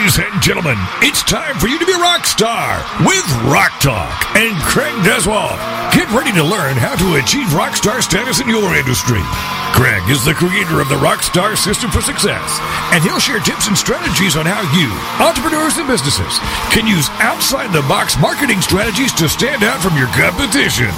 [0.00, 4.16] Ladies and gentlemen, it's time for you to be a rock star with Rock Talk
[4.34, 5.60] and Craig Duswalt.
[5.92, 9.20] Get ready to learn how to achieve rock star status in your industry.
[9.76, 12.48] Craig is the creator of the Rock Star System for Success,
[12.96, 14.88] and he'll share tips and strategies on how you,
[15.20, 16.32] entrepreneurs and businesses,
[16.72, 20.88] can use outside the box marketing strategies to stand out from your competition.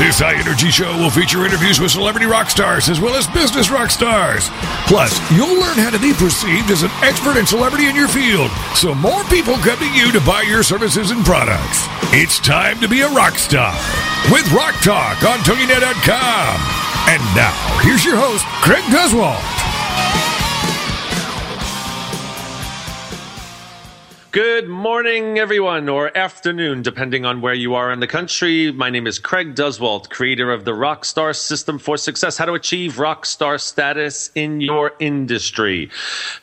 [0.00, 3.70] This high energy show will feature interviews with celebrity rock stars as well as business
[3.70, 4.48] rock stars.
[4.88, 8.50] Plus, you'll learn how to be perceived as an expert and celebrity in your field,
[8.74, 11.86] so more people come to you to buy your services and products.
[12.10, 13.76] It's time to be a rock star
[14.32, 16.56] with Rock Talk on TogiNet.com.
[17.12, 19.71] And now, here's your host, Craig Duswalt.
[24.32, 28.72] Good morning, everyone, or afternoon, depending on where you are in the country.
[28.72, 32.94] My name is Craig Duswalt, creator of the Rockstar System for Success, how to achieve
[32.94, 35.90] rockstar status in your industry.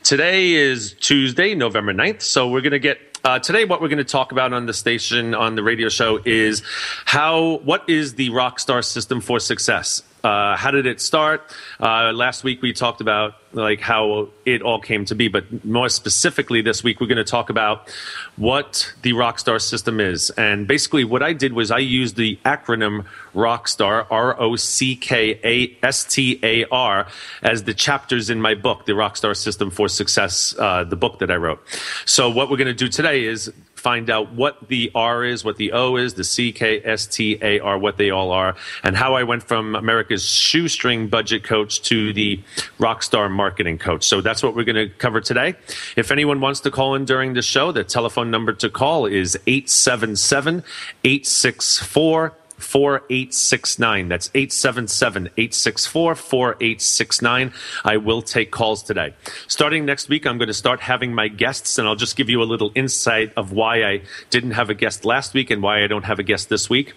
[0.04, 3.98] Today is Tuesday, November 9th, so we're going to get uh, today, what we're going
[3.98, 6.62] to talk about on the station, on the radio show, is
[7.06, 10.04] how what is the Rockstar System for Success?
[10.24, 11.52] Uh, how did it start?
[11.80, 15.90] Uh, last week we talked about like how it all came to be, but more
[15.90, 17.90] specifically this week we're going to talk about
[18.36, 20.30] what the Rockstar system is.
[20.32, 25.40] And basically, what I did was I used the acronym Rockstar R O C K
[25.44, 27.08] A S T A R
[27.42, 31.32] as the chapters in my book, the Rockstar System for Success, uh, the book that
[31.32, 31.62] I wrote.
[32.06, 35.58] So what we're going to do today is find out what the R is, what
[35.58, 38.96] the O is, the C, K, S, T, A, R, what they all are, and
[38.96, 42.40] how I went from America's shoestring budget coach to the
[42.78, 44.04] rockstar marketing coach.
[44.04, 45.56] So that's what we're going to cover today.
[45.96, 49.36] If anyone wants to call in during the show, the telephone number to call is
[49.48, 50.64] 877
[51.04, 54.08] 864 4869.
[54.08, 57.54] That's 877 864 4869.
[57.84, 59.14] I will take calls today.
[59.48, 62.42] Starting next week, I'm going to start having my guests, and I'll just give you
[62.42, 65.88] a little insight of why I didn't have a guest last week and why I
[65.88, 66.94] don't have a guest this week.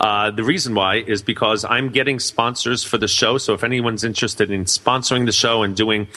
[0.00, 3.38] Uh, the reason why is because I'm getting sponsors for the show.
[3.38, 6.08] So if anyone's interested in sponsoring the show and doing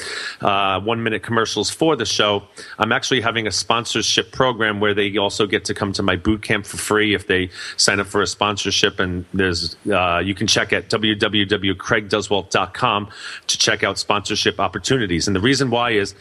[0.41, 2.44] uh, one minute commercials for the show,
[2.78, 6.41] I'm actually having a sponsorship program where they also get to come to my boot
[6.41, 9.00] camp for free if they sign up for a sponsorship.
[9.00, 13.09] And there's uh, you can check at www.craigduswalt.com
[13.47, 15.28] to check out sponsorship opportunities.
[15.28, 16.16] And the reason why is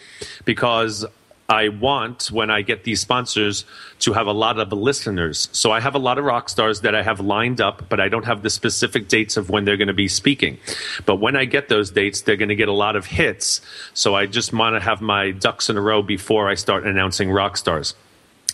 [0.44, 1.06] because
[1.50, 3.64] I want when I get these sponsors
[4.00, 5.48] to have a lot of listeners.
[5.50, 8.10] So I have a lot of rock stars that I have lined up, but I
[8.10, 10.58] don't have the specific dates of when they're going to be speaking.
[11.06, 13.62] But when I get those dates, they're going to get a lot of hits.
[13.94, 17.30] So I just want to have my ducks in a row before I start announcing
[17.30, 17.94] rock stars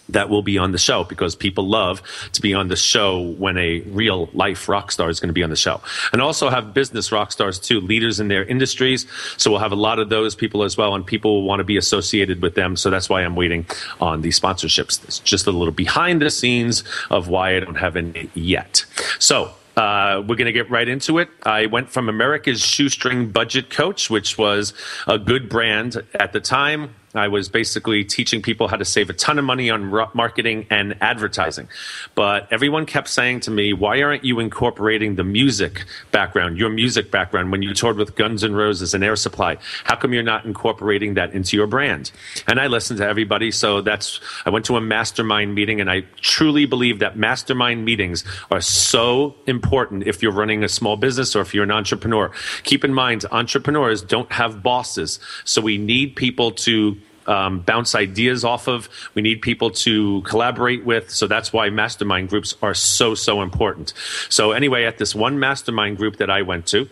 [0.08, 3.56] that will be on the show because people love to be on the show when
[3.56, 5.80] a real life rock star is going to be on the show.
[6.12, 9.06] And also have business rock stars too, leaders in their industries.
[9.36, 11.64] So we'll have a lot of those people as well, and people will want to
[11.64, 12.76] be associated with them.
[12.76, 13.66] So that's why I'm waiting
[14.00, 15.02] on the sponsorships.
[15.04, 18.84] It's just a little behind the scenes of why I don't have any yet.
[19.18, 21.28] So uh, we're going to get right into it.
[21.42, 24.72] I went from America's Shoestring Budget Coach, which was
[25.06, 26.94] a good brand at the time.
[27.14, 30.96] I was basically teaching people how to save a ton of money on marketing and
[31.00, 31.68] advertising.
[32.16, 37.12] But everyone kept saying to me, why aren't you incorporating the music background, your music
[37.12, 39.58] background, when you toured with Guns N' Roses and Air Supply?
[39.84, 42.10] How come you're not incorporating that into your brand?
[42.48, 43.52] And I listened to everybody.
[43.52, 48.24] So that's, I went to a mastermind meeting and I truly believe that mastermind meetings
[48.50, 52.32] are so important if you're running a small business or if you're an entrepreneur.
[52.64, 55.20] Keep in mind, entrepreneurs don't have bosses.
[55.44, 56.96] So we need people to
[57.26, 58.88] um, bounce ideas off of.
[59.14, 61.10] We need people to collaborate with.
[61.10, 63.92] So that's why mastermind groups are so, so important.
[64.28, 66.88] So, anyway, at this one mastermind group that I went to,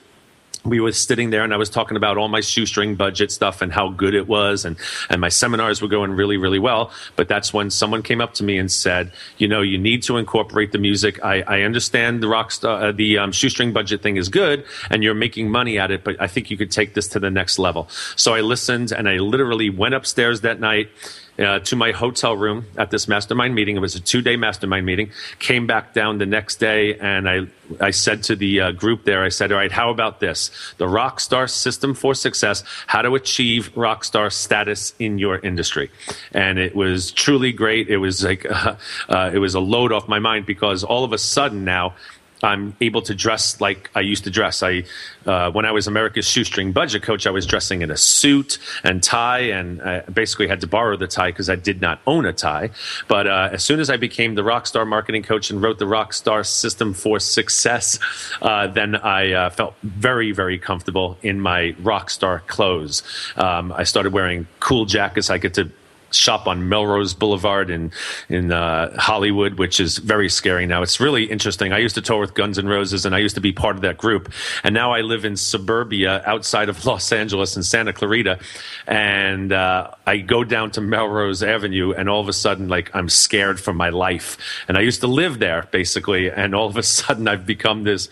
[0.64, 3.72] we were sitting there and I was talking about all my shoestring budget stuff and
[3.72, 4.76] how good it was and,
[5.10, 6.90] and my seminars were going really, really well.
[7.16, 10.16] But that's when someone came up to me and said, you know, you need to
[10.16, 11.22] incorporate the music.
[11.24, 15.02] I, I understand the rock star, uh, the um, shoestring budget thing is good and
[15.02, 17.58] you're making money at it, but I think you could take this to the next
[17.58, 17.88] level.
[18.16, 20.90] So I listened and I literally went upstairs that night
[21.38, 23.76] uh, to my hotel room at this mastermind meeting.
[23.76, 25.10] It was a two day mastermind meeting.
[25.38, 27.46] Came back down the next day, and I
[27.80, 30.50] I said to the uh, group there, I said, "All right, how about this?
[30.78, 35.90] The Rockstar System for Success: How to Achieve Rockstar Status in Your Industry."
[36.32, 37.88] And it was truly great.
[37.88, 38.46] It was like
[39.08, 41.94] uh, it was a load off my mind because all of a sudden now
[42.42, 44.62] I'm able to dress like I used to dress.
[44.62, 44.84] I,
[45.26, 49.02] uh, when I was America's shoestring budget coach, I was dressing in a suit and
[49.02, 52.32] tie, and I basically had to borrow the tie because I did not own a
[52.32, 52.70] tie.
[53.06, 56.44] But uh, as soon as I became the Rockstar marketing coach and wrote the Rockstar
[56.44, 57.98] System for Success,
[58.40, 63.02] uh, then I uh, felt very, very comfortable in my Rockstar clothes.
[63.36, 65.30] Um, I started wearing cool jackets.
[65.30, 65.70] I get to
[66.14, 67.92] shop on Melrose Boulevard in
[68.28, 70.82] in uh, Hollywood, which is very scary now.
[70.82, 71.72] It's really interesting.
[71.72, 73.82] I used to tour with Guns N' Roses, and I used to be part of
[73.82, 74.32] that group.
[74.64, 78.38] And now I live in suburbia outside of Los Angeles in Santa Clarita,
[78.86, 83.08] and uh, I go down to Melrose Avenue, and all of a sudden, like I'm
[83.08, 84.36] scared for my life.
[84.68, 88.08] And I used to live there basically, and all of a sudden, I've become this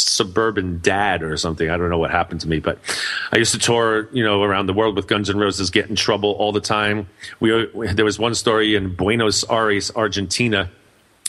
[0.00, 1.70] suburban dad or something.
[1.70, 2.78] I don't know what happened to me, but
[3.32, 5.96] I used to tour, you know, around the world with Guns N' Roses, get in
[5.96, 7.08] trouble all the time.
[7.38, 10.70] We, there was one story in Buenos Aires, Argentina.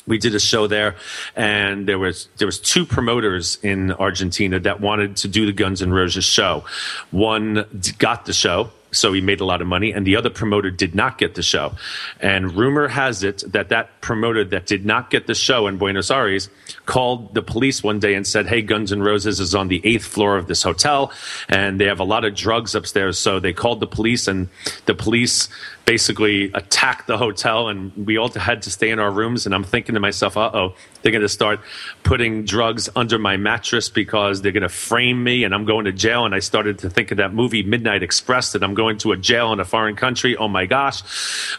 [0.07, 0.95] We did a show there,
[1.35, 5.81] and there was there was two promoters in Argentina that wanted to do the Guns
[5.81, 6.65] N' Roses show.
[7.11, 7.65] One
[7.99, 10.93] got the show, so he made a lot of money, and the other promoter did
[10.93, 11.73] not get the show.
[12.19, 16.11] And rumor has it that that promoter that did not get the show in Buenos
[16.11, 16.49] Aires
[16.85, 20.05] called the police one day and said, Hey, Guns N' Roses is on the eighth
[20.05, 21.11] floor of this hotel
[21.47, 23.17] and they have a lot of drugs upstairs.
[23.17, 24.49] So they called the police and
[24.85, 25.47] the police
[25.91, 29.45] basically attacked the hotel and we all had to stay in our rooms.
[29.45, 31.59] And I'm thinking to myself, uh oh, they're going to start
[32.03, 35.91] putting drugs under my mattress because they're going to frame me and I'm going to
[35.91, 36.23] jail.
[36.25, 39.17] And I started to think of that movie Midnight Express that I'm going to a
[39.17, 40.37] jail in a foreign country.
[40.37, 41.01] Oh my gosh.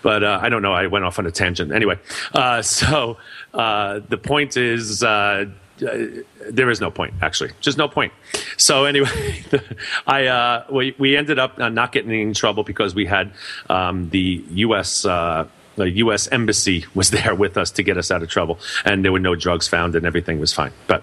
[0.02, 0.72] But uh, I don't know.
[0.72, 1.70] I went off on a tangent.
[1.70, 1.98] Anyway,
[2.32, 3.18] uh, so
[3.52, 5.44] uh, the point is, uh,
[6.50, 8.12] there is no point actually just no point
[8.56, 9.44] so anyway
[10.06, 13.32] i uh, we, we ended up uh, not getting in trouble because we had
[13.68, 15.46] um, the us uh,
[15.76, 16.28] the U.S.
[16.28, 19.34] embassy was there with us to get us out of trouble, and there were no
[19.34, 20.72] drugs found, and everything was fine.
[20.86, 21.02] But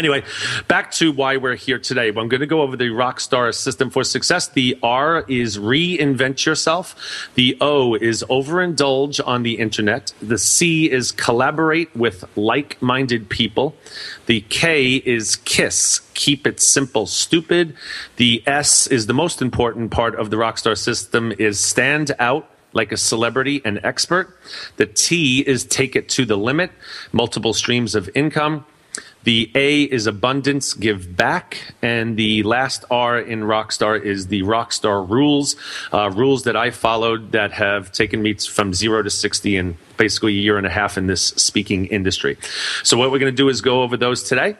[0.00, 0.22] Anyway,
[0.66, 2.08] back to why we're here today.
[2.08, 4.48] I'm going to go over the Rockstar System for Success.
[4.48, 7.28] The R is reinvent yourself.
[7.34, 10.14] The O is overindulge on the internet.
[10.22, 13.76] The C is collaborate with like minded people.
[14.24, 16.00] The K is kiss.
[16.14, 17.76] Keep it simple, stupid.
[18.16, 22.90] The S is the most important part of the Rockstar system is stand out like
[22.90, 24.34] a celebrity and expert.
[24.78, 26.70] The T is take it to the limit,
[27.12, 28.64] multiple streams of income.
[29.24, 31.74] The A is abundance, give back.
[31.82, 35.56] And the last R in Rockstar is the Rockstar rules,
[35.92, 40.32] uh, rules that I followed that have taken me from zero to 60 in basically
[40.32, 42.38] a year and a half in this speaking industry.
[42.82, 44.56] So, what we're going to do is go over those today.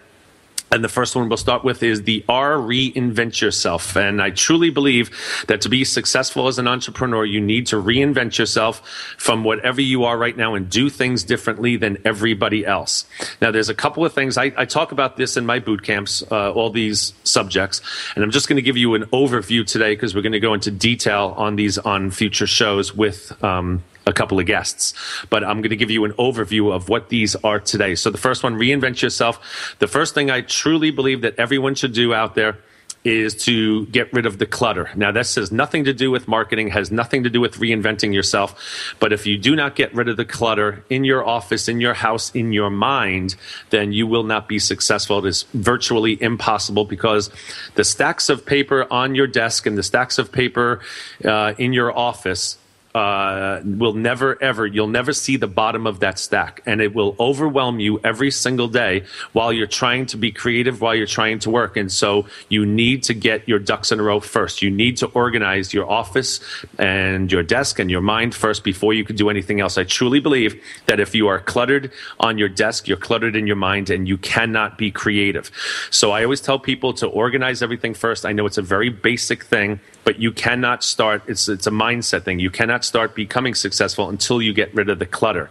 [0.73, 3.97] And the first one we'll start with is the R reinvent yourself.
[3.97, 5.11] And I truly believe
[5.49, 8.87] that to be successful as an entrepreneur, you need to reinvent yourself
[9.19, 13.05] from whatever you are right now and do things differently than everybody else.
[13.41, 16.23] Now, there's a couple of things I, I talk about this in my boot camps,
[16.31, 17.81] uh, all these subjects,
[18.15, 20.55] and I'm just going to give you an overview today because we're going to go
[20.55, 24.93] into detail on these on future shows with um, a couple of guests,
[25.31, 27.95] but I'm going to give you an overview of what these are today.
[27.95, 29.77] So the first one, reinvent yourself.
[29.79, 32.59] The first thing I truly believe that everyone should do out there
[33.03, 34.91] is to get rid of the clutter.
[34.95, 38.95] Now, this has nothing to do with marketing, has nothing to do with reinventing yourself.
[39.01, 41.95] But if you do not get rid of the clutter in your office, in your
[41.95, 43.37] house, in your mind,
[43.71, 45.25] then you will not be successful.
[45.25, 47.31] It is virtually impossible because
[47.75, 50.81] the stacks of paper on your desk and the stacks of paper
[51.25, 52.59] uh, in your office
[52.95, 56.61] uh, will never ever you'll never see the bottom of that stack.
[56.67, 60.95] And it will overwhelm you every single day while you're trying to be creative while
[60.95, 61.77] you're trying to work.
[61.77, 64.63] And so you need to get your ducks in a row first.
[64.63, 66.41] You need to organize your office
[66.79, 69.79] and your desk and your mind first before you can do anything else.
[69.79, 73.57] I truly believe that if you are cluttered on your desk you're cluttered in your
[73.57, 75.51] mind and you cannot be creative.
[75.91, 78.27] So i always tell people to organize everything first.
[78.27, 82.25] I know it's a very basic thing but you cannot start it's it's a mindset
[82.25, 82.39] thing.
[82.39, 85.51] You cannot start becoming successful until you get rid of the clutter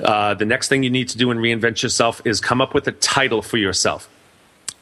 [0.00, 2.86] uh, the next thing you need to do and reinvent yourself is come up with
[2.88, 4.08] a title for yourself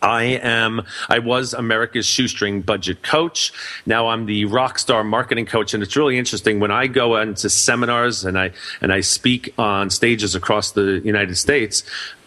[0.02, 3.52] I am, I was America's shoestring budget coach.
[3.86, 5.74] Now I'm the rock star marketing coach.
[5.74, 9.90] And it's really interesting when I go into seminars and I, and I speak on
[9.90, 11.84] stages across the United States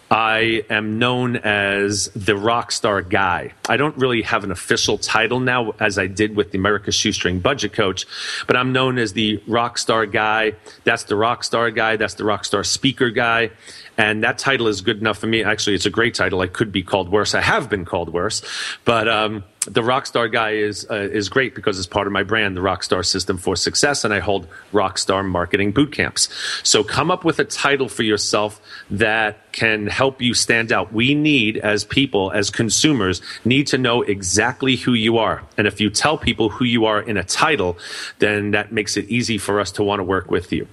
[0.10, 3.54] I am known as the rock star guy.
[3.68, 7.40] I don't really have an official title now, as I did with the America's Shoestring
[7.40, 8.06] Budget Coach,
[8.46, 10.54] but I'm known as the rock star guy.
[10.84, 11.96] That's the rock star guy.
[11.96, 13.50] That's the rock star speaker guy.
[13.98, 15.44] And that title is good enough for me.
[15.44, 16.42] Actually, it's a great title.
[16.42, 17.34] I could be called worse.
[17.34, 18.44] I have been called worse,
[18.84, 22.56] but um, the Rockstar guy is uh, is great because it's part of my brand,
[22.56, 26.30] the Rockstar System for Success, and I hold Rockstar Marketing Boot Camps.
[26.64, 30.94] So come up with a title for yourself that can help you stand out.
[30.94, 35.44] We need, as people, as consumers, need to know exactly who you are.
[35.58, 37.78] And if you tell people who you are in a title,
[38.20, 40.68] then that makes it easy for us to want to work with you.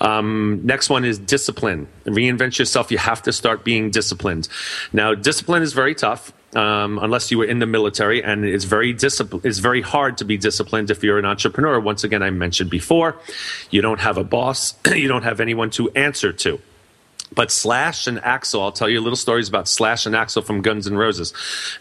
[0.00, 1.86] Um, next one is discipline.
[2.04, 2.90] Reinvent yourself.
[2.90, 4.48] You have to start being disciplined.
[4.92, 6.32] Now, discipline is very tough.
[6.54, 10.36] Um, unless you were in the military, and it's very it's very hard to be
[10.36, 11.80] disciplined if you're an entrepreneur.
[11.80, 13.16] Once again, I mentioned before,
[13.70, 16.60] you don't have a boss, you don't have anyone to answer to.
[17.34, 20.86] But Slash and Axl, I'll tell you little stories about Slash and Axl from Guns
[20.86, 21.32] N' Roses.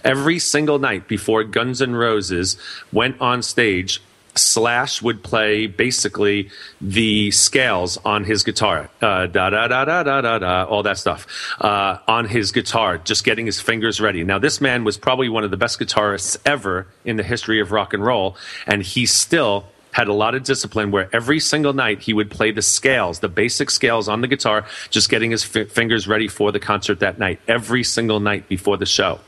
[0.03, 2.57] Every single night before Guns N' Roses
[2.91, 4.01] went on stage,
[4.35, 6.49] Slash would play basically
[6.81, 10.97] the scales on his guitar, uh, da da da da da da da, all that
[10.97, 11.27] stuff
[11.61, 14.23] uh, on his guitar, just getting his fingers ready.
[14.23, 17.71] Now, this man was probably one of the best guitarists ever in the history of
[17.71, 18.35] rock and roll,
[18.65, 22.51] and he still had a lot of discipline where every single night he would play
[22.51, 26.51] the scales, the basic scales on the guitar, just getting his f- fingers ready for
[26.51, 29.19] the concert that night, every single night before the show.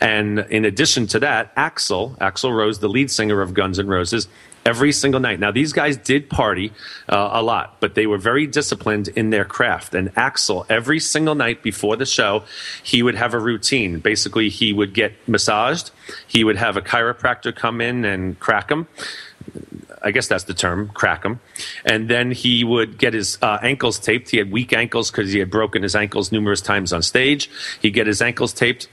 [0.00, 4.28] And in addition to that, Axl, Axl Rose, the lead singer of Guns N' Roses,
[4.64, 5.38] every single night.
[5.38, 6.72] Now, these guys did party
[7.08, 9.94] uh, a lot, but they were very disciplined in their craft.
[9.94, 12.44] And Axl, every single night before the show,
[12.82, 13.98] he would have a routine.
[13.98, 15.90] Basically, he would get massaged,
[16.26, 18.86] he would have a chiropractor come in and crack him.
[20.04, 21.40] I guess that's the term, crack him.
[21.84, 24.30] And then he would get his uh, ankles taped.
[24.30, 27.50] He had weak ankles because he had broken his ankles numerous times on stage.
[27.80, 28.88] He'd get his ankles taped.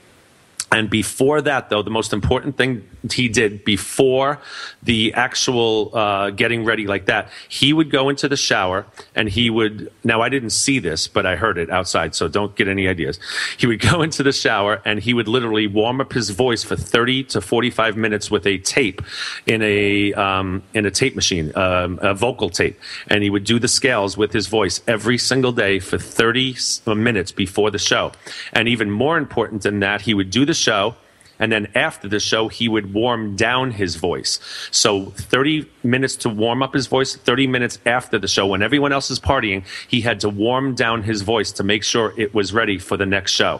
[0.71, 4.39] And before that, though, the most important thing he did before
[4.81, 9.49] the actual uh, getting ready like that, he would go into the shower and he
[9.49, 9.91] would.
[10.05, 13.19] Now, I didn't see this, but I heard it outside, so don't get any ideas.
[13.57, 16.77] He would go into the shower and he would literally warm up his voice for
[16.77, 19.01] 30 to 45 minutes with a tape
[19.45, 23.59] in a um, in a tape machine, um, a vocal tape, and he would do
[23.59, 26.55] the scales with his voice every single day for 30
[26.95, 28.13] minutes before the show.
[28.53, 30.95] And even more important than that, he would do the show
[31.41, 34.39] and then after the show he would warm down his voice.
[34.69, 38.93] So 30 minutes to warm up his voice 30 minutes after the show when everyone
[38.93, 42.53] else is partying he had to warm down his voice to make sure it was
[42.53, 43.59] ready for the next show.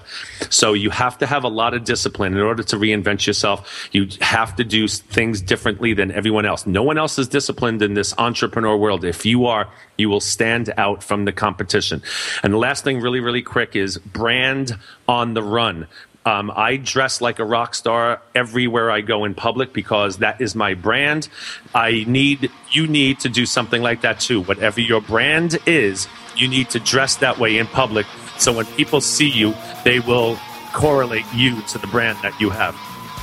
[0.50, 3.90] So you have to have a lot of discipline in order to reinvent yourself.
[3.92, 6.68] You have to do things differently than everyone else.
[6.68, 9.04] No one else is disciplined in this entrepreneur world.
[9.04, 9.68] If you are
[9.98, 12.02] you will stand out from the competition.
[12.44, 14.78] And the last thing really really quick is brand
[15.08, 15.88] on the run
[16.26, 20.56] um, I dress like a rock star everywhere I go in public because that is
[20.56, 21.28] my brand.
[21.74, 24.42] I need you need to do something like that too.
[24.42, 28.06] Whatever your brand is, you need to dress that way in public.
[28.38, 30.38] So when people see you, they will
[30.74, 32.78] correlate you to the brand that you have.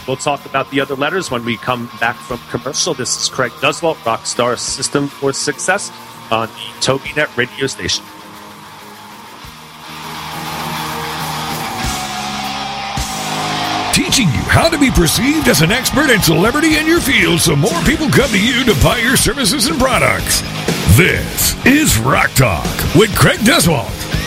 [0.09, 2.95] We'll talk about the other letters when we come back from commercial.
[2.95, 5.91] This is Craig Duswalt, Rockstar System for Success
[6.31, 8.05] on the TogiNet radio station.
[14.19, 17.55] Teaching you how to be perceived as an expert and celebrity in your field so
[17.55, 20.41] more people come to you to buy your services and products.
[20.97, 23.87] This is Rock Talk with Craig Duswalt.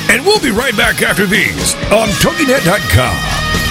[0.10, 3.71] And we'll be right back after these on TogiNet.com.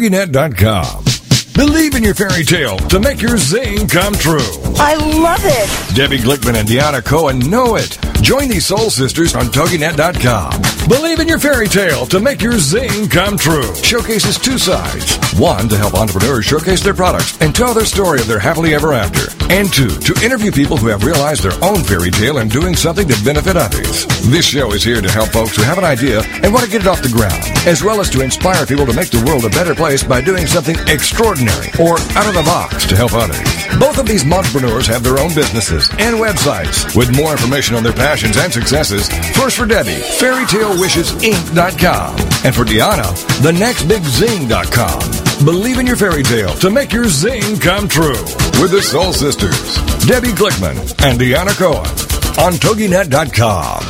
[0.00, 1.04] TogiNet.com.
[1.52, 4.40] Believe in your fairy tale to make your zing come true.
[4.76, 5.94] I love it.
[5.94, 7.98] Debbie Glickman and Deanna Cohen know it.
[8.22, 10.88] Join these soul sisters on TogiNet.com.
[10.88, 13.74] Believe in your fairy tale to make your zing come true.
[13.74, 15.18] Showcases two sides.
[15.38, 18.94] One, to help entrepreneurs showcase their products and tell their story of their happily ever
[18.94, 19.29] after.
[19.50, 23.08] And two, to interview people who have realized their own fairy tale and doing something
[23.08, 24.06] to benefit others.
[24.30, 26.82] This show is here to help folks who have an idea and want to get
[26.82, 29.50] it off the ground, as well as to inspire people to make the world a
[29.50, 33.42] better place by doing something extraordinary or out of the box to help others.
[33.80, 36.94] Both of these entrepreneurs have their own businesses and websites.
[36.96, 42.16] With more information on their passions and successes, first for Debbie, fairytalewishesinc.com,
[42.46, 43.10] and for Deanna,
[43.42, 45.29] thenextbigzing.com.
[45.44, 48.20] Believe in your fairy tale to make your zing come true
[48.60, 51.88] with the Soul Sisters, Debbie Glickman and Deanna Cohen
[52.36, 53.80] on TogiNet.com.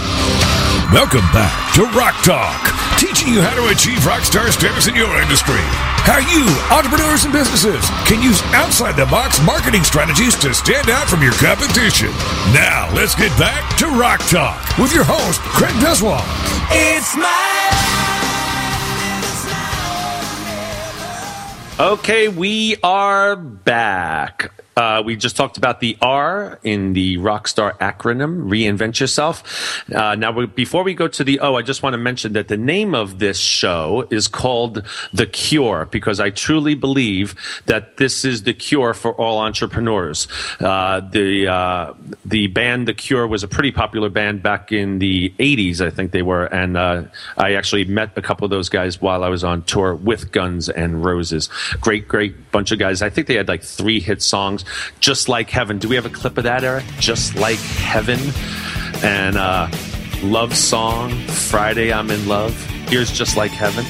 [0.94, 5.08] Welcome back to Rock Talk teaching you how to achieve rock star status in your
[5.22, 5.58] industry.
[6.04, 11.08] How you, entrepreneurs and businesses, can use outside the box marketing strategies to stand out
[11.08, 12.10] from your competition.
[12.52, 16.22] Now, let's get back to Rock Talk with your host, Craig Duswalt.
[16.70, 17.99] It's my
[21.80, 24.52] Okay, we are back.
[24.80, 29.84] Uh, we just talked about the R in the Rockstar acronym, reinvent yourself.
[29.92, 32.56] Uh, now, before we go to the O, I just want to mention that the
[32.56, 34.82] name of this show is called
[35.12, 37.34] The Cure because I truly believe
[37.66, 40.26] that this is the cure for all entrepreneurs.
[40.58, 41.92] Uh, the uh,
[42.24, 46.12] the band The Cure was a pretty popular band back in the 80s, I think
[46.12, 47.02] they were, and uh,
[47.36, 50.70] I actually met a couple of those guys while I was on tour with Guns
[50.70, 51.50] and Roses.
[51.82, 53.02] Great, great bunch of guys.
[53.02, 54.64] I think they had like three hit songs.
[55.00, 55.78] Just Like Heaven.
[55.78, 56.84] Do we have a clip of that, Eric?
[56.98, 58.18] Just Like Heaven.
[59.02, 59.68] And uh,
[60.22, 62.54] Love Song, Friday I'm in Love.
[62.88, 63.84] Here's Just Like Heaven.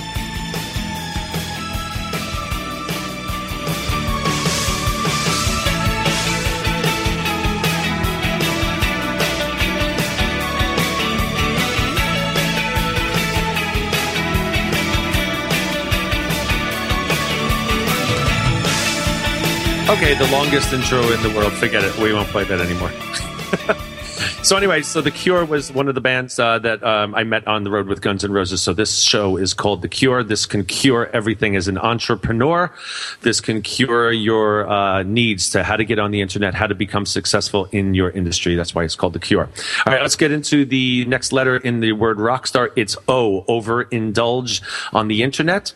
[20.02, 21.52] Okay, the longest intro in the world.
[21.52, 21.94] Forget it.
[21.98, 22.90] We won't play that anymore.
[24.42, 27.46] So anyway, so The Cure was one of the bands uh, that um, I met
[27.46, 28.62] on the road with Guns N' Roses.
[28.62, 30.24] So this show is called The Cure.
[30.24, 32.72] This can cure everything as an entrepreneur.
[33.20, 36.74] This can cure your uh, needs to how to get on the internet, how to
[36.74, 38.54] become successful in your industry.
[38.54, 39.44] That's why it's called The Cure.
[39.86, 42.70] All right, let's get into the next letter in the word rockstar.
[42.76, 44.62] It's O, overindulge
[44.94, 45.74] on the internet.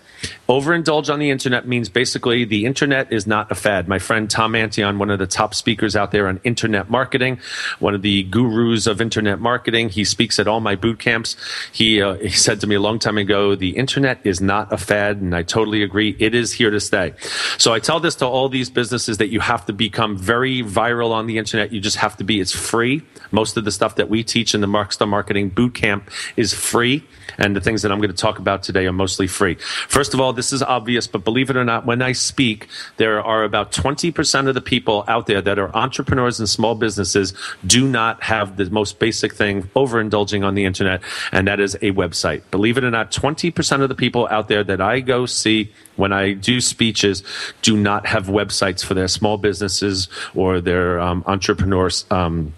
[0.49, 3.88] Overindulge on the internet means basically the internet is not a fad.
[3.88, 7.38] My friend Tom Antion, one of the top speakers out there on internet marketing,
[7.79, 9.88] one of the gurus gurus of internet marketing.
[9.90, 11.37] He speaks at all my boot camps.
[11.73, 14.79] He, uh, he said to me a long time ago, the internet is not a
[14.79, 15.19] fad.
[15.19, 16.17] And I totally agree.
[16.19, 17.14] It is here to stay.
[17.59, 21.11] So I tell this to all these businesses that you have to become very viral
[21.11, 21.73] on the internet.
[21.73, 23.03] You just have to be, it's free.
[23.31, 27.05] Most of the stuff that we teach in the Rockstar Marketing Boot Camp is free.
[27.38, 29.55] And the things that I'm going to talk about today are mostly free.
[29.55, 33.23] First of all, this is obvious, but believe it or not, when I speak, there
[33.23, 37.35] are about 20% of the people out there that are entrepreneurs and small businesses
[37.67, 41.02] do not have have the most basic thing overindulging on the internet,
[41.33, 42.42] and that is a website.
[42.50, 46.12] Believe it or not, 20% of the people out there that I go see when
[46.12, 47.22] I do speeches
[47.62, 52.04] do not have websites for their small businesses or their um, entrepreneurs.
[52.11, 52.54] Um,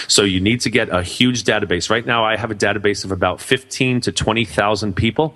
[0.08, 1.90] So you need to get a huge database.
[1.90, 5.36] Right now, I have a database of about 15 to 20,000 people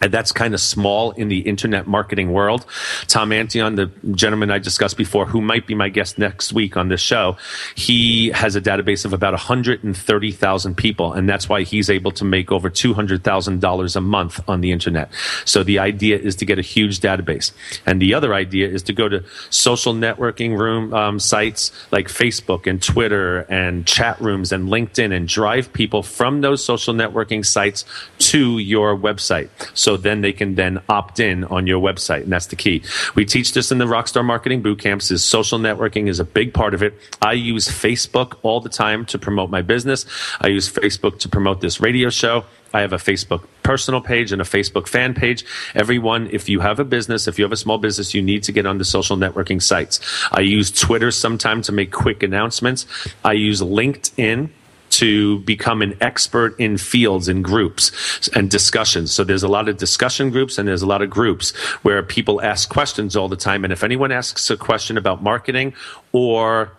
[0.00, 2.66] And that's kind of small in the internet marketing world.
[3.06, 6.88] Tom Antion, the gentleman I discussed before, who might be my guest next week on
[6.88, 7.36] this show,
[7.74, 11.12] he has a database of about 130,000 people.
[11.12, 15.10] And that's why he's able to make over $200,000 a month on the internet.
[15.44, 17.52] So the idea is to get a huge database.
[17.86, 22.66] And the other idea is to go to social networking room um, sites like Facebook
[22.66, 27.84] and Twitter and chat rooms and LinkedIn and drive people from those social networking sites
[28.18, 29.48] to your website.
[29.94, 32.22] Then they can then opt in on your website.
[32.22, 32.82] And that's the key.
[33.14, 36.54] We teach this in the Rockstar Marketing Boot Camps is social networking is a big
[36.54, 36.94] part of it.
[37.20, 40.06] I use Facebook all the time to promote my business.
[40.40, 42.46] I use Facebook to promote this radio show.
[42.72, 45.44] I have a Facebook personal page and a Facebook fan page.
[45.74, 48.52] Everyone, if you have a business, if you have a small business, you need to
[48.52, 50.00] get on the social networking sites.
[50.32, 52.86] I use Twitter sometimes to make quick announcements.
[53.24, 54.50] I use LinkedIn
[54.98, 59.12] to become an expert in fields and groups and discussions.
[59.12, 62.40] So there's a lot of discussion groups and there's a lot of groups where people
[62.42, 63.64] ask questions all the time.
[63.64, 65.74] And if anyone asks a question about marketing
[66.12, 66.72] or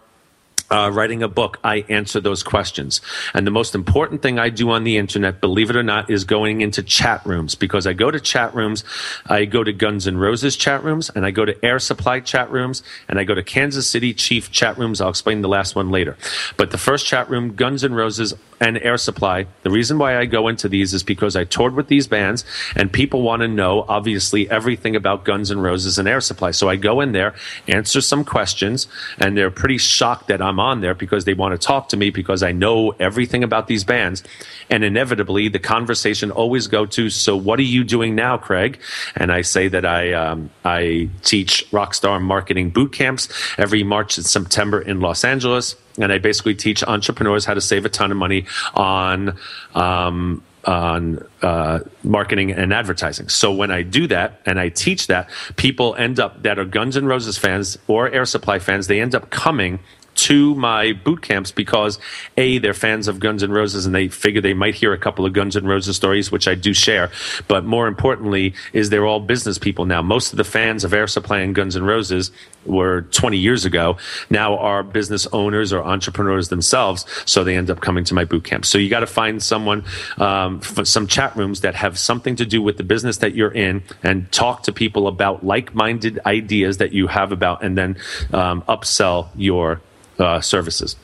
[0.70, 3.02] uh, writing a book, I answer those questions.
[3.34, 6.24] And the most important thing I do on the internet, believe it or not, is
[6.24, 8.84] going into chat rooms because I go to chat rooms.
[9.26, 12.52] I go to Guns N' Roses chat rooms and I go to Air Supply chat
[12.52, 15.00] rooms and I go to Kansas City Chief chat rooms.
[15.00, 16.18] I'll explain the last one later.
[16.58, 20.26] But the first chat room, Guns N' Roses and Air Supply, the reason why I
[20.26, 22.44] go into these is because I toured with these bands
[22.76, 26.52] and people want to know, obviously, everything about Guns N' Roses and Air Supply.
[26.52, 27.36] So I go in there,
[27.68, 28.88] answer some questions,
[29.20, 31.98] and they're pretty shocked that I'm I'm on there because they want to talk to
[31.98, 34.24] me because I know everything about these bands.
[34.72, 38.80] And inevitably, the conversation always go to, so what are you doing now, Craig?
[39.16, 44.26] And I say that I, um, I teach Rockstar marketing boot camps every March and
[44.26, 45.76] September in Los Angeles.
[46.00, 49.38] And I basically teach entrepreneurs how to save a ton of money on,
[49.76, 53.30] um, on uh, marketing and advertising.
[53.30, 56.98] So when I do that and I teach that, people end up that are Guns
[56.98, 58.88] N' Roses fans or Air Supply fans.
[58.88, 59.80] They end up coming
[60.18, 62.00] to my boot camps because
[62.36, 65.26] a they're fans of Guns N' Roses and they figure they might hear a couple
[65.26, 67.12] of Guns N' Roses stories, which I do share.
[67.48, 70.02] But more importantly, is they're all business people now.
[70.02, 72.32] Most of the fans of Air Supply and Guns N' Roses
[72.66, 73.98] were 20 years ago.
[74.30, 78.44] Now are business owners or entrepreneurs themselves, so they end up coming to my boot
[78.44, 78.66] camp.
[78.66, 79.86] So you got to find someone,
[80.18, 83.84] um, some chat rooms that have something to do with the business that you're in,
[84.04, 87.98] and talk to people about like-minded ideas that you have about, and then
[88.34, 89.82] um, upsell your
[90.20, 90.96] uh, services.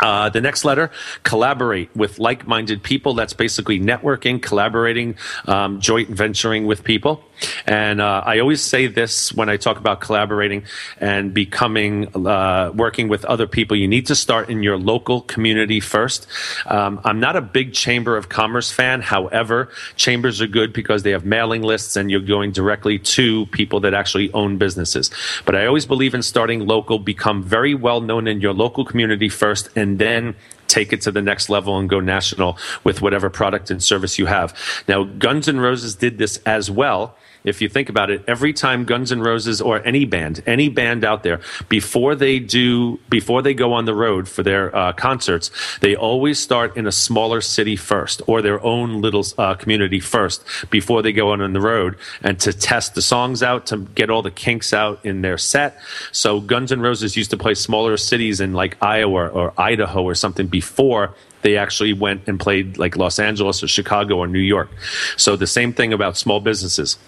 [0.00, 0.90] Uh, the next letter,
[1.22, 3.14] collaborate with like minded people.
[3.14, 5.16] That's basically networking, collaborating,
[5.46, 7.24] um, joint venturing with people.
[7.66, 10.64] And uh, I always say this when I talk about collaborating
[10.98, 13.76] and becoming, uh, working with other people.
[13.76, 16.26] You need to start in your local community first.
[16.66, 19.02] Um, I'm not a big Chamber of Commerce fan.
[19.02, 23.80] However, chambers are good because they have mailing lists and you're going directly to people
[23.80, 25.10] that actually own businesses.
[25.44, 29.28] But I always believe in starting local, become very well known in your local community
[29.28, 30.34] first, and then
[30.68, 34.26] take it to the next level and go national with whatever product and service you
[34.26, 34.54] have.
[34.88, 37.16] Now, Guns N' Roses did this as well
[37.46, 41.04] if you think about it, every time Guns N' Roses or any band, any band
[41.04, 45.50] out there, before they do, before they go on the road for their uh, concerts,
[45.80, 50.44] they always start in a smaller city first or their own little uh, community first
[50.70, 54.10] before they go on, on the road and to test the songs out, to get
[54.10, 55.78] all the kinks out in their set.
[56.10, 60.16] So Guns N' Roses used to play smaller cities in like Iowa or Idaho or
[60.16, 64.68] something before they actually went and played like Los Angeles or Chicago or New York.
[65.16, 66.98] So the same thing about small businesses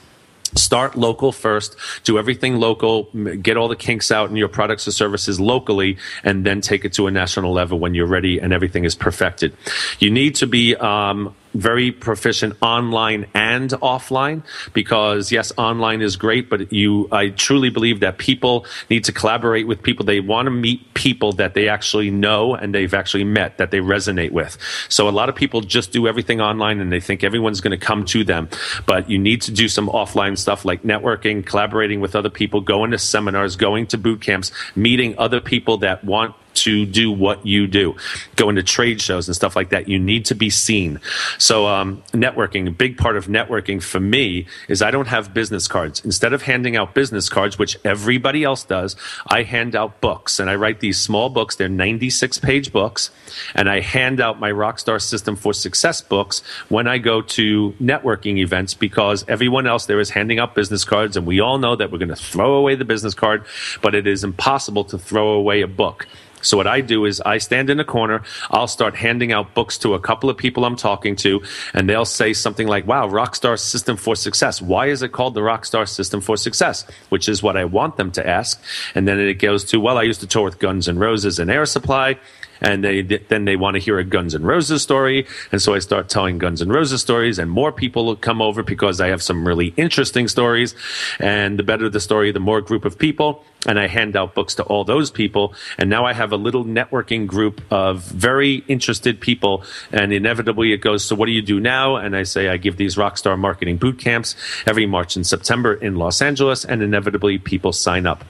[0.57, 3.05] start local first do everything local
[3.43, 6.93] get all the kinks out in your products or services locally and then take it
[6.95, 9.57] to a national level when you're ready and everything is perfected.
[9.99, 14.43] You need to be um, very proficient online and offline
[14.73, 19.67] because yes online is great but you i truly believe that people need to collaborate
[19.67, 20.05] with people.
[20.05, 23.79] They want to meet people that they actually know and they've actually met that they
[23.79, 24.57] resonate with.
[24.89, 27.85] So a lot of people just do everything online and they think everyone's going to
[27.85, 28.49] come to them.
[28.87, 32.91] But you need to do some offline stuff like networking collaborating with other people going
[32.93, 37.67] to seminars going to boot camps meeting other people that want to do what you
[37.67, 37.97] do,
[38.37, 39.89] go into trade shows and stuff like that.
[39.89, 41.01] You need to be seen.
[41.39, 45.69] So, um, networking, a big part of networking for me is I don't have business
[45.69, 46.05] cards.
[46.05, 50.51] Instead of handing out business cards, which everybody else does, I hand out books and
[50.51, 51.57] I write these small books.
[51.57, 53.11] They're 96 page books
[53.55, 58.39] and I hand out my Rockstar System for Success books when I go to networking
[58.39, 61.91] events because everyone else there is handing out business cards and we all know that
[61.91, 63.45] we're going to throw away the business card,
[63.83, 66.07] but it is impossible to throw away a book.
[66.43, 69.79] So what I do is I stand in a corner, I'll start handing out books
[69.79, 71.43] to a couple of people I'm talking to,
[71.75, 74.63] and they'll say something like, Wow, Rockstar System for Success.
[74.63, 76.85] Why is it called the Rockstar System for Success?
[77.09, 78.61] Which is what I want them to ask.
[78.95, 81.51] And then it goes to, Well, I used to tour with Guns N' Roses and
[81.51, 82.19] Air Supply
[82.61, 85.79] and they then they want to hear a Guns N' Roses story, and so I
[85.79, 89.47] start telling Guns N' Roses stories, and more people come over because I have some
[89.47, 90.75] really interesting stories,
[91.19, 94.55] and the better the story, the more group of people, and I hand out books
[94.57, 99.21] to all those people, and now I have a little networking group of very interested
[99.21, 101.97] people, and inevitably it goes, so what do you do now?
[101.97, 105.97] And I say I give these rockstar marketing boot camps every March and September in
[105.97, 108.25] Los Angeles, and inevitably people sign up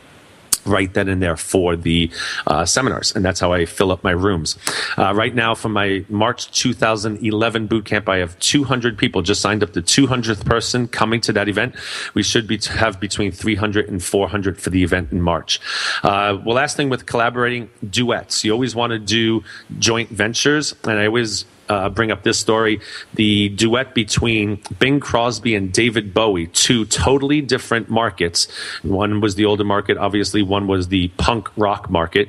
[0.67, 2.11] right then and there for the
[2.47, 4.59] uh, seminars, and that's how I fill up my rooms.
[4.97, 9.63] Uh, right now, for my March 2011 boot camp, I have 200 people just signed
[9.63, 9.73] up.
[9.73, 11.75] The 200th person coming to that event.
[12.15, 15.61] We should be have between 300 and 400 for the event in March.
[16.03, 19.43] Uh, well, last thing with collaborating duets, you always want to do
[19.79, 22.81] joint ventures, and I always uh, bring up this story
[23.15, 28.49] the duet between Bing Crosby and David Bowie, two totally different markets.
[28.83, 32.29] One was the older market, obviously, one was the punk rock market.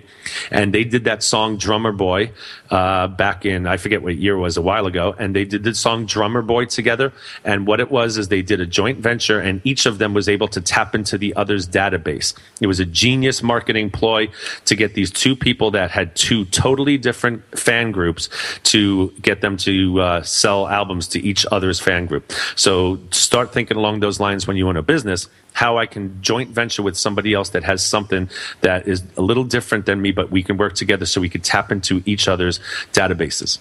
[0.51, 2.31] And they did that song Drummer Boy
[2.69, 5.15] uh, back in, I forget what year it was, a while ago.
[5.17, 7.13] And they did the song Drummer Boy together.
[7.43, 10.27] And what it was is they did a joint venture, and each of them was
[10.27, 12.33] able to tap into the other's database.
[12.61, 14.29] It was a genius marketing ploy
[14.65, 18.29] to get these two people that had two totally different fan groups
[18.63, 22.33] to get get them to uh, sell albums to each other's fan group.
[22.55, 25.29] So start thinking along those lines when you own a business.
[25.53, 28.29] How I can joint venture with somebody else that has something
[28.61, 31.41] that is a little different than me, but we can work together so we can
[31.41, 32.59] tap into each other's
[32.93, 33.59] databases.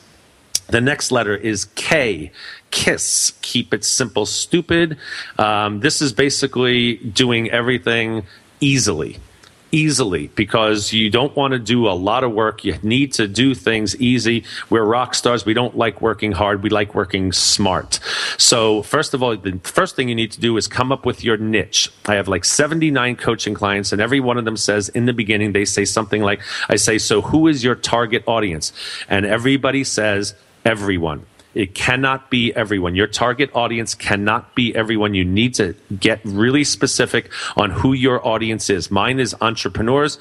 [0.68, 2.30] The next letter is K.
[2.70, 3.32] KISS.
[3.42, 4.96] Keep it simple, stupid.
[5.38, 8.24] Um, this is basically doing everything
[8.60, 9.18] easily
[9.72, 12.64] easily because you don't want to do a lot of work.
[12.64, 14.44] You need to do things easy.
[14.70, 15.44] We're rock stars.
[15.44, 16.62] We don't like working hard.
[16.62, 18.00] We like working smart.
[18.36, 21.24] So first of all, the first thing you need to do is come up with
[21.24, 21.90] your niche.
[22.06, 25.52] I have like 79 coaching clients and every one of them says in the beginning,
[25.52, 28.72] they say something like, I say, so who is your target audience?
[29.08, 31.26] And everybody says everyone.
[31.58, 32.94] It cannot be everyone.
[32.94, 35.14] Your target audience cannot be everyone.
[35.14, 38.92] You need to get really specific on who your audience is.
[38.92, 40.20] Mine is entrepreneurs.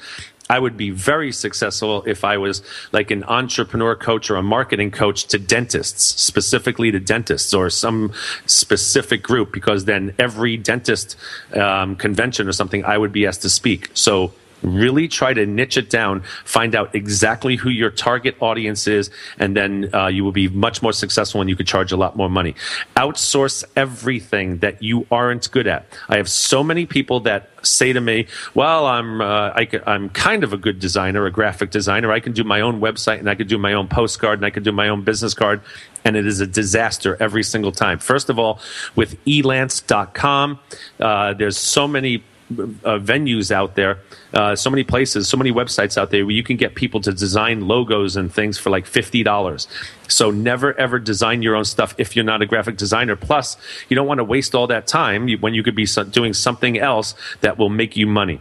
[0.50, 4.90] I would be very successful if I was like an entrepreneur coach or a marketing
[4.90, 8.12] coach to dentists, specifically to dentists or some
[8.46, 11.14] specific group, because then every dentist
[11.54, 13.90] um, convention or something, I would be asked to speak.
[13.94, 19.10] So Really try to niche it down, find out exactly who your target audience is,
[19.38, 22.16] and then uh, you will be much more successful and you could charge a lot
[22.16, 22.54] more money.
[22.96, 25.86] Outsource everything that you aren't good at.
[26.08, 30.44] I have so many people that say to me, "Well, I'm uh, I am kind
[30.44, 32.12] of a good designer, a graphic designer.
[32.12, 34.50] I can do my own website and I can do my own postcard and I
[34.50, 35.60] can do my own business card."
[36.04, 37.98] And it is a disaster every single time.
[37.98, 38.60] First of all,
[38.94, 40.58] with elance.com,
[41.00, 43.98] uh, there's so many uh, venues out there,
[44.32, 47.12] uh, so many places, so many websites out there where you can get people to
[47.12, 49.68] design logos and things for like fifty dollars.
[50.08, 53.16] So never ever design your own stuff if you're not a graphic designer.
[53.16, 53.56] Plus,
[53.88, 57.14] you don't want to waste all that time when you could be doing something else
[57.40, 58.40] that will make you money.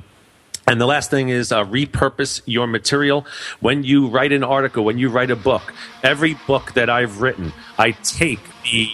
[0.69, 3.25] And the last thing is uh, repurpose your material.
[3.61, 7.53] When you write an article, when you write a book, every book that I've written,
[7.77, 8.93] I take the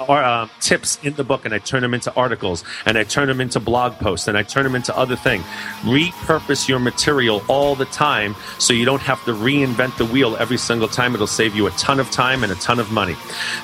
[0.00, 3.28] or, uh, tips in the book and I turn them into articles and I turn
[3.28, 5.44] them into blog posts and I turn them into other things.
[5.82, 10.58] Repurpose your material all the time so you don't have to reinvent the wheel every
[10.58, 11.14] single time.
[11.14, 13.16] It'll save you a ton of time and a ton of money.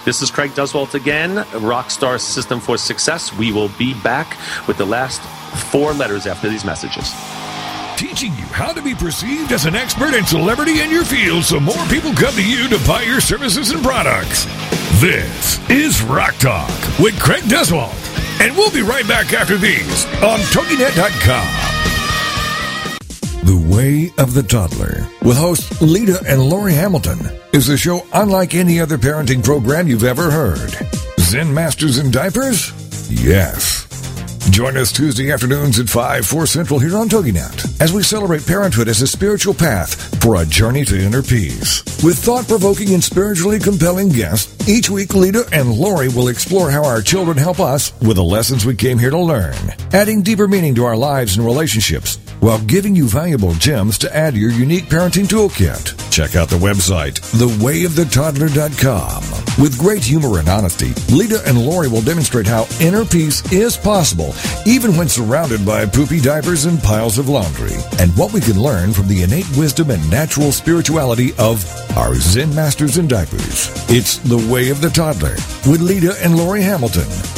[0.04, 3.32] This is Craig Duswalt again, Rockstar System for Success.
[3.34, 4.36] We will be back
[4.66, 5.20] with the last
[5.70, 7.12] four letters after these messages
[7.98, 11.58] teaching you how to be perceived as an expert and celebrity in your field so
[11.58, 14.44] more people come to you to buy your services and products.
[15.00, 17.92] This is Rock Talk with Craig Duswalt.
[18.40, 21.48] And we'll be right back after these on TogiNet.com.
[23.44, 27.18] The Way of the Toddler with hosts Lita and Lori Hamilton
[27.52, 30.70] is a show unlike any other parenting program you've ever heard.
[31.18, 32.72] Zen Masters in Diapers?
[33.10, 33.87] Yes.
[34.50, 38.88] Join us Tuesday afternoons at 5, 4 Central here on TogiNet as we celebrate parenthood
[38.88, 41.84] as a spiritual path for a journey to inner peace.
[42.02, 47.02] With thought-provoking and spiritually compelling guests, each week Lita and Lori will explore how our
[47.02, 49.54] children help us with the lessons we came here to learn,
[49.92, 54.34] adding deeper meaning to our lives and relationships while giving you valuable gems to add
[54.34, 55.94] to your unique parenting toolkit.
[56.10, 59.22] Check out the website, thewayofthetoddler.com.
[59.62, 64.34] With great humor and honesty, Lita and Lori will demonstrate how inner peace is possible,
[64.66, 68.92] even when surrounded by poopy diapers and piles of laundry, and what we can learn
[68.92, 71.64] from the innate wisdom and natural spirituality of
[71.96, 73.70] our Zen masters in diapers.
[73.88, 75.34] It's The Way of the Toddler
[75.70, 77.37] with Lita and Lori Hamilton.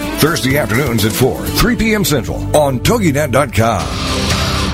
[0.21, 2.05] Thursday afternoons at 4, 3 p.m.
[2.05, 3.81] Central on TogiNet.com.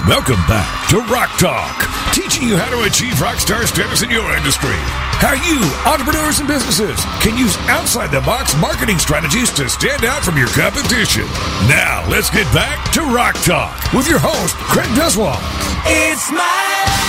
[0.06, 4.30] Welcome back to Rock Talk, teaching you how to achieve rock star status in your
[4.36, 4.76] industry.
[5.24, 10.22] How you, entrepreneurs and businesses, can use outside the box marketing strategies to stand out
[10.22, 11.24] from your competition.
[11.72, 15.40] Now, let's get back to Rock Talk with your host, Craig Duswalt.
[15.88, 17.07] It's my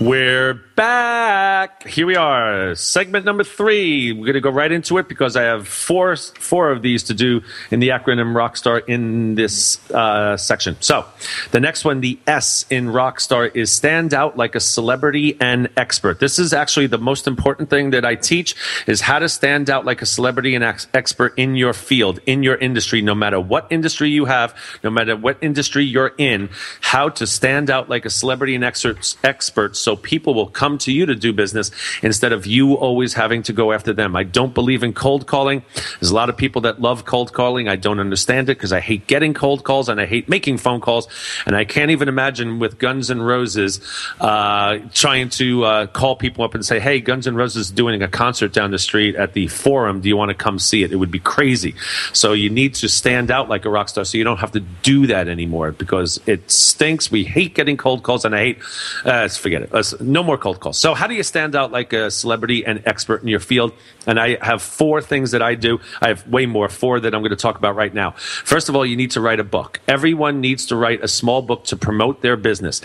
[0.00, 1.84] We're back.
[1.88, 4.12] Here we are, segment number three.
[4.12, 7.14] We're going to go right into it because I have four four of these to
[7.14, 10.76] do in the acronym Rockstar in this uh, section.
[10.78, 11.04] So,
[11.50, 16.20] the next one, the S in Rockstar, is stand out like a celebrity and expert.
[16.20, 18.54] This is actually the most important thing that I teach:
[18.86, 22.44] is how to stand out like a celebrity and ex- expert in your field, in
[22.44, 26.50] your industry, no matter what industry you have, no matter what industry you're in.
[26.82, 30.92] How to stand out like a celebrity and expert, expert so people will come to
[30.92, 31.70] you to do business
[32.02, 34.16] instead of you always having to go after them.
[34.16, 35.62] I don't believe in cold calling.
[36.00, 37.68] There's a lot of people that love cold calling.
[37.68, 40.80] I don't understand it because I hate getting cold calls and I hate making phone
[40.80, 41.08] calls.
[41.46, 43.80] And I can't even imagine with Guns N' Roses
[44.20, 48.02] uh, trying to uh, call people up and say, hey, Guns N' Roses is doing
[48.02, 50.00] a concert down the street at the Forum.
[50.00, 50.92] Do you want to come see it?
[50.92, 51.74] It would be crazy.
[52.12, 54.60] So you need to stand out like a rock star so you don't have to
[54.60, 57.10] do that anymore because it stinks.
[57.10, 58.58] We hate getting cold calls and I hate,
[59.04, 59.70] uh, forget it.
[59.78, 60.76] Uh, no more cold calls.
[60.76, 63.72] So, how do you stand out like a celebrity and expert in your field?
[64.06, 65.78] And I have four things that I do.
[66.00, 68.10] I have way more, four that I'm going to talk about right now.
[68.12, 69.80] First of all, you need to write a book.
[69.86, 72.80] Everyone needs to write a small book to promote their business.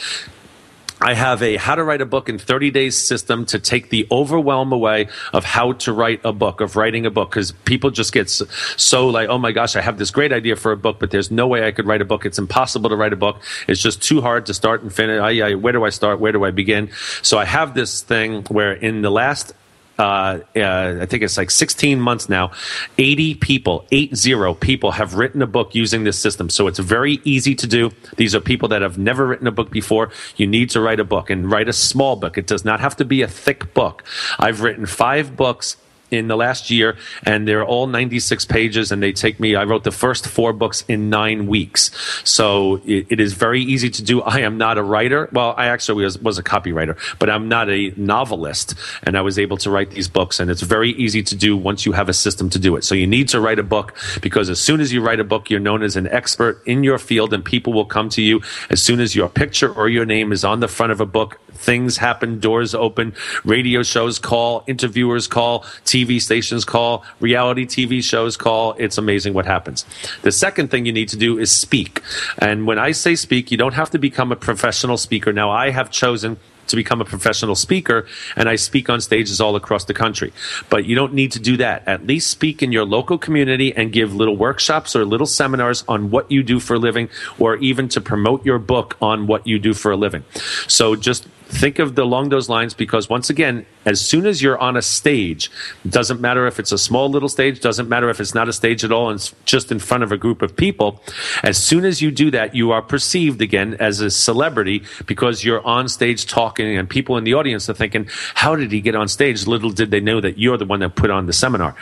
[1.04, 4.08] I have a how to write a book in 30 days system to take the
[4.10, 8.14] overwhelm away of how to write a book, of writing a book, because people just
[8.14, 11.12] get so like, oh my gosh, I have this great idea for a book, but
[11.12, 12.26] there's no way I could write a book.
[12.26, 13.42] It's impossible to write a book.
[13.68, 15.20] It's just too hard to start and finish.
[15.20, 16.22] I, I, where do I start?
[16.22, 16.90] Where do I begin?
[17.22, 19.54] So I have this thing where in the last
[20.00, 22.52] uh, uh, I think it's like 16 months now,
[22.98, 26.50] 80 people, 80 people have written a book using this system.
[26.50, 27.92] So it's very easy to do.
[28.18, 30.10] These are people that have never written a book before.
[30.36, 32.38] You need to write a book and write a small book.
[32.38, 34.04] It does not have to be a thick book.
[34.40, 35.78] I've written five books
[36.14, 39.56] in the last year, and they're all 96 pages, and they take me.
[39.56, 41.92] I wrote the first four books in nine weeks,
[42.24, 44.22] so it, it is very easy to do.
[44.22, 45.30] I am not a writer.
[45.32, 49.40] Well, I actually was, was a copywriter, but I'm not a novelist, and I was
[49.40, 52.14] able to write these books, and it's very easy to do once you have a
[52.14, 52.84] system to do it.
[52.84, 55.50] So you need to write a book because as soon as you write a book,
[55.50, 58.82] you're known as an expert in your field, and people will come to you as
[58.82, 61.98] soon as your picture or your name is on the front of a book things
[61.98, 63.14] happen, doors open,
[63.44, 68.74] radio shows call, interviewers call, TV stations call, reality TV shows call.
[68.74, 69.86] It's amazing what happens.
[70.22, 72.02] The second thing you need to do is speak.
[72.38, 75.34] And when I say speak, you don't have to become a professional speaker.
[75.34, 76.38] Now, I have chosen
[76.68, 80.34] to become a professional speaker and I speak on stages all across the country.
[80.70, 81.88] But you don't need to do that.
[81.88, 86.10] At least speak in your local community and give little workshops or little seminars on
[86.10, 89.60] what you do for a living or even to promote your book on what you
[89.60, 90.24] do for a living.
[90.68, 94.58] So just think of the, along those lines because once again as soon as you're
[94.58, 95.52] on a stage
[95.88, 98.84] doesn't matter if it's a small little stage doesn't matter if it's not a stage
[98.84, 101.02] at all and it's just in front of a group of people
[101.44, 105.66] as soon as you do that you are perceived again as a celebrity because you're
[105.66, 109.08] on stage talking and people in the audience are thinking how did he get on
[109.08, 109.48] stage?
[109.48, 111.76] Little did they know that you're the one that put on the seminar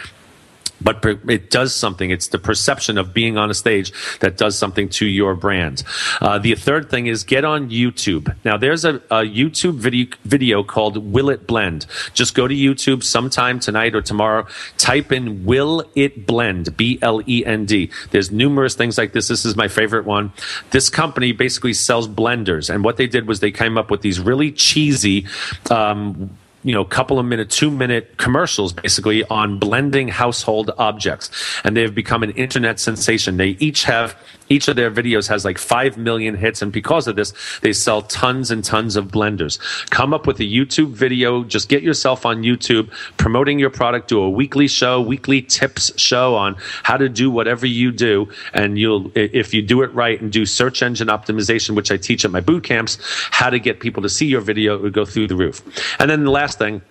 [0.83, 2.09] but it does something.
[2.09, 5.83] It's the perception of being on a stage that does something to your brand.
[6.19, 8.35] Uh, the third thing is get on YouTube.
[8.43, 11.85] Now, there's a, a, YouTube video, video called Will It Blend.
[12.13, 14.47] Just go to YouTube sometime tonight or tomorrow.
[14.77, 17.89] Type in Will It Blend, B L E N D.
[18.11, 19.27] There's numerous things like this.
[19.27, 20.33] This is my favorite one.
[20.71, 22.73] This company basically sells blenders.
[22.73, 25.27] And what they did was they came up with these really cheesy,
[25.69, 31.29] um, you know, couple of minute, two minute commercials basically on blending household objects.
[31.63, 33.37] And they've become an internet sensation.
[33.37, 34.17] They each have
[34.51, 36.61] each of their videos has like 5 million hits.
[36.61, 39.59] And because of this, they sell tons and tons of blenders.
[39.89, 41.43] Come up with a YouTube video.
[41.43, 44.09] Just get yourself on YouTube promoting your product.
[44.09, 48.29] Do a weekly show, weekly tips show on how to do whatever you do.
[48.53, 52.25] And you'll, if you do it right and do search engine optimization, which I teach
[52.25, 52.97] at my boot camps,
[53.31, 55.61] how to get people to see your video, it would go through the roof.
[55.99, 56.81] And then the last thing,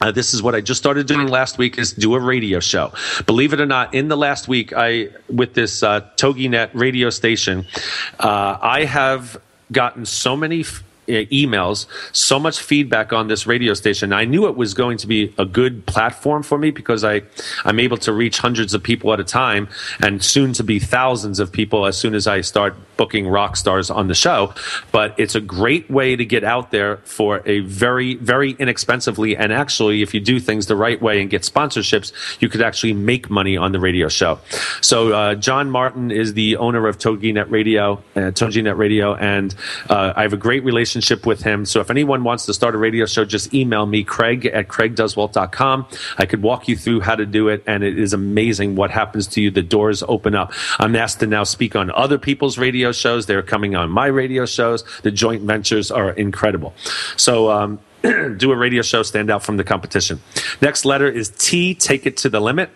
[0.00, 2.92] uh, this is what I just started doing last week is do a radio show.
[3.26, 7.66] Believe it or not, in the last week, I with this uh, TogiNet radio station,
[8.18, 9.40] uh, I have
[9.72, 14.12] gotten so many f- emails, so much feedback on this radio station.
[14.12, 17.22] I knew it was going to be a good platform for me because I,
[17.64, 19.68] I'm able to reach hundreds of people at a time
[20.00, 23.90] and soon to be thousands of people as soon as I start booking rock stars
[23.90, 24.54] on the show.
[24.92, 29.36] But it's a great way to get out there for a very, very inexpensively.
[29.36, 32.92] And actually, if you do things the right way and get sponsorships, you could actually
[32.92, 34.38] make money on the radio show.
[34.80, 39.54] So, uh, John Martin is the owner of TogiNet Radio, uh, TogiNet Radio, and
[39.88, 41.64] uh, I have a great relationship with him.
[41.64, 45.86] So if anyone wants to start a radio show, just email me, Craig at craigduswalt.com.
[46.18, 49.26] I could walk you through how to do it, and it is amazing what happens
[49.28, 49.50] to you.
[49.50, 50.52] The doors open up.
[50.78, 53.26] I'm asked to now speak on other people's radio shows.
[53.26, 54.84] They're coming on my radio shows.
[55.02, 56.74] The joint ventures are incredible.
[57.16, 57.80] So, um,
[58.36, 60.20] do a radio show, stand out from the competition.
[60.60, 62.70] Next letter is T, take it to the limit.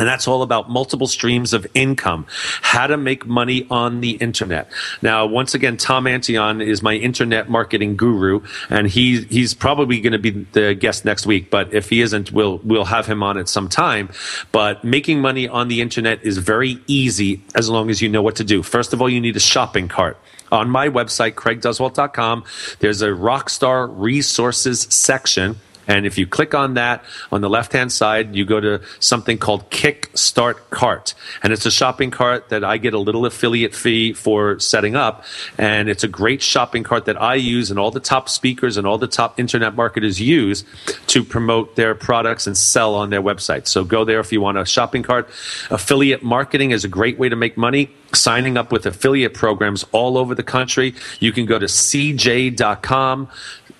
[0.00, 2.24] And that's all about multiple streams of income,
[2.62, 4.72] how to make money on the internet.
[5.02, 8.40] Now, once again, Tom Antion is my internet marketing guru,
[8.70, 11.50] and he, he's probably going to be the guest next week.
[11.50, 14.08] But if he isn't, we'll, we'll have him on at some time.
[14.52, 18.36] But making money on the internet is very easy as long as you know what
[18.36, 18.62] to do.
[18.62, 20.16] First of all, you need a shopping cart
[20.50, 22.44] on my website, craigduswalt.com.
[22.78, 25.56] There's a Rockstar resources section
[25.90, 29.38] and if you click on that on the left hand side, you go to something
[29.38, 31.14] called Kickstart Cart.
[31.42, 35.24] And it's a shopping cart that I get a little affiliate fee for setting up.
[35.58, 38.86] And it's a great shopping cart that I use and all the top speakers and
[38.86, 40.62] all the top internet marketers use
[41.08, 43.66] to promote their products and sell on their website.
[43.66, 45.28] So go there if you want a shopping cart.
[45.70, 50.16] Affiliate marketing is a great way to make money signing up with affiliate programs all
[50.16, 50.94] over the country.
[51.18, 53.28] You can go to cj.com.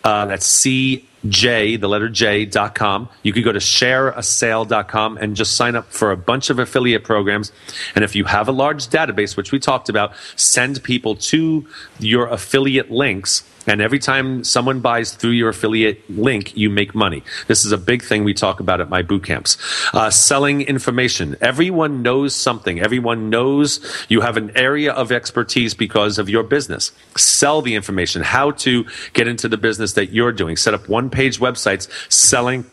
[0.03, 3.09] Uh, that's C J, the letter J, dot com.
[3.23, 7.53] You could go to shareasale.com and just sign up for a bunch of affiliate programs.
[7.95, 11.67] And if you have a large database, which we talked about, send people to
[11.99, 17.23] your affiliate links and every time someone buys through your affiliate link, you make money.
[17.47, 19.57] This is a big thing we talk about at my boot camps.
[19.95, 21.37] Uh, selling information.
[21.41, 22.81] Everyone knows something.
[22.81, 26.91] Everyone knows you have an area of expertise because of your business.
[27.17, 28.23] Sell the information.
[28.23, 30.57] How to get into the business that you're doing.
[30.57, 32.69] Set up one page websites selling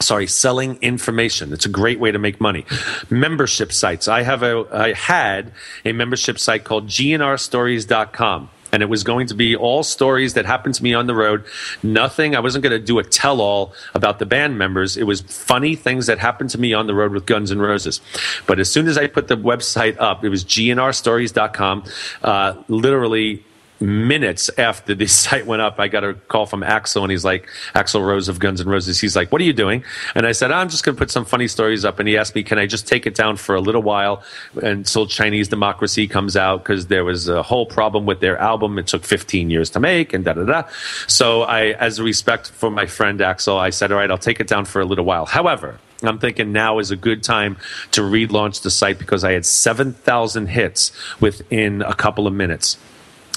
[0.00, 2.64] sorry selling information it's a great way to make money
[3.10, 5.50] membership sites i have a i had
[5.84, 10.74] a membership site called gnrstories.com and it was going to be all stories that happened
[10.74, 11.44] to me on the road.
[11.82, 14.96] Nothing, I wasn't going to do a tell all about the band members.
[14.96, 18.00] It was funny things that happened to me on the road with Guns N' Roses.
[18.46, 21.84] But as soon as I put the website up, it was gnrstories.com.
[22.22, 23.44] Uh, literally,
[23.80, 27.48] minutes after the site went up, I got a call from Axl, and he's like,
[27.74, 29.00] Axl Rose of Guns N' Roses.
[29.00, 31.24] He's like, "What are you doing?" And I said, "I'm just going to put some
[31.24, 33.60] funny stories up." And he asked me, "Can I just take it down for a
[33.60, 34.22] little while
[34.62, 38.78] until Chinese Democracy comes out?" Because there was a whole problem with their album.
[38.78, 40.62] It took 15 years to make, and da da da.
[41.06, 44.40] So I, as a respect for my friend Axl, I said, "All right, I'll take
[44.40, 45.78] it down for a little while." However.
[46.00, 47.56] I'm thinking now is a good time
[47.90, 52.78] to relaunch the site because I had 7,000 hits within a couple of minutes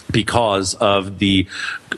[0.10, 1.47] because of the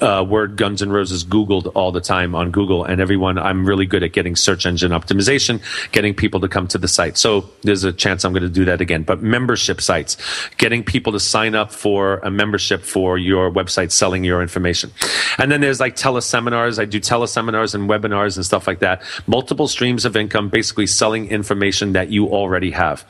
[0.02, 3.38] uh, word Guns N' Roses Googled all the time on Google, and everyone.
[3.38, 7.18] I'm really good at getting search engine optimization, getting people to come to the site.
[7.18, 9.04] So there's a chance I'm going to do that again.
[9.04, 10.18] But membership sites,
[10.58, 14.92] getting people to sign up for a membership for your website, selling your information,
[15.38, 16.80] and then there's like teleseminars.
[16.80, 19.04] I do teleseminars and webinars and stuff like that.
[19.28, 23.06] Multiple streams of income, basically selling information that you already have.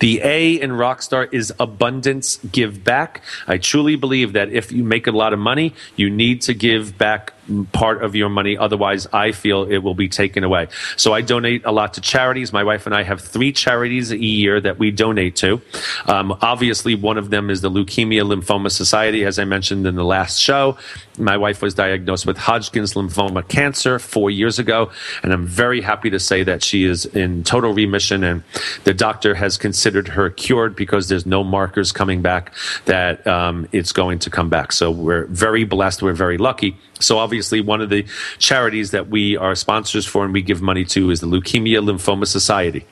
[0.00, 3.22] The A in Rockstar is abundance, give back.
[3.46, 6.98] I truly believe that if you make a lot of money, you need to give
[6.98, 7.32] back
[7.72, 8.56] part of your money.
[8.56, 10.68] Otherwise, I feel it will be taken away.
[10.96, 12.52] So I donate a lot to charities.
[12.52, 15.60] My wife and I have three charities a year that we donate to.
[16.06, 20.04] Um, obviously, one of them is the Leukemia Lymphoma Society, as I mentioned in the
[20.04, 20.78] last show.
[21.18, 24.90] My wife was diagnosed with Hodgkin's lymphoma cancer four years ago,
[25.22, 28.42] and I'm very happy to say that she is in total remission, and
[28.84, 32.54] the doctor has considered her cured because there's no markers coming back
[32.86, 34.72] that um, it's going to come back.
[34.72, 36.02] So we're very blessed.
[36.02, 36.76] We're very lucky.
[37.02, 38.06] So obviously, one of the
[38.38, 42.26] charities that we are sponsors for and we give money to is the Leukemia Lymphoma
[42.26, 42.86] Society.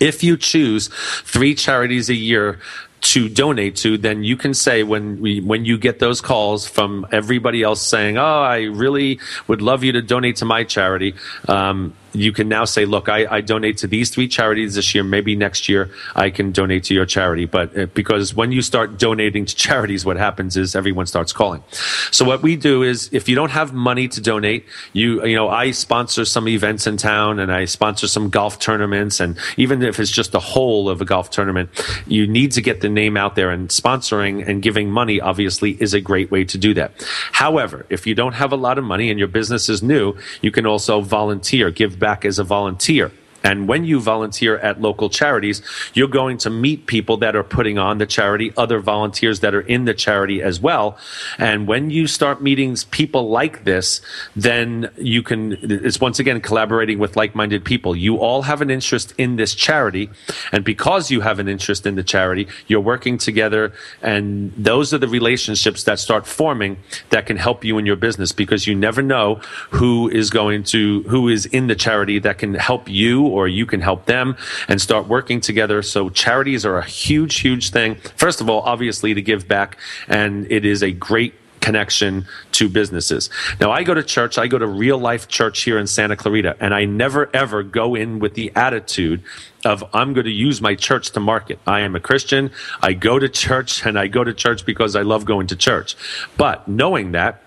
[0.00, 0.88] If you choose
[1.24, 2.60] three charities a year
[3.02, 7.06] to donate to, then you can say when we when you get those calls from
[7.10, 9.18] everybody else saying, "Oh, I really
[9.48, 11.14] would love you to donate to my charity."
[11.48, 15.02] Um, you can now say, look, I, I, donate to these three charities this year.
[15.02, 17.46] Maybe next year I can donate to your charity.
[17.46, 21.62] But uh, because when you start donating to charities, what happens is everyone starts calling.
[22.10, 25.48] So what we do is if you don't have money to donate, you, you know,
[25.48, 29.20] I sponsor some events in town and I sponsor some golf tournaments.
[29.20, 31.70] And even if it's just a whole of a golf tournament,
[32.06, 35.94] you need to get the name out there and sponsoring and giving money obviously is
[35.94, 36.92] a great way to do that.
[37.32, 40.50] However, if you don't have a lot of money and your business is new, you
[40.50, 43.12] can also volunteer, give back as a volunteer.
[43.42, 45.62] And when you volunteer at local charities,
[45.94, 49.60] you're going to meet people that are putting on the charity, other volunteers that are
[49.60, 50.98] in the charity as well.
[51.38, 54.00] And when you start meeting people like this,
[54.36, 57.94] then you can, it's once again collaborating with like minded people.
[57.96, 60.10] You all have an interest in this charity.
[60.52, 63.72] And because you have an interest in the charity, you're working together.
[64.00, 66.78] And those are the relationships that start forming
[67.10, 69.36] that can help you in your business because you never know
[69.70, 73.66] who is going to, who is in the charity that can help you or you
[73.66, 74.36] can help them
[74.68, 75.82] and start working together.
[75.82, 77.96] So charities are a huge, huge thing.
[78.16, 79.78] First of all, obviously to give back,
[80.08, 83.30] and it is a great connection to businesses.
[83.60, 86.56] Now, I go to church, I go to real life church here in Santa Clarita,
[86.60, 89.22] and I never ever go in with the attitude
[89.64, 91.60] of I'm going to use my church to market.
[91.66, 92.50] I am a Christian.
[92.82, 95.96] I go to church and I go to church because I love going to church.
[96.36, 97.42] But knowing that,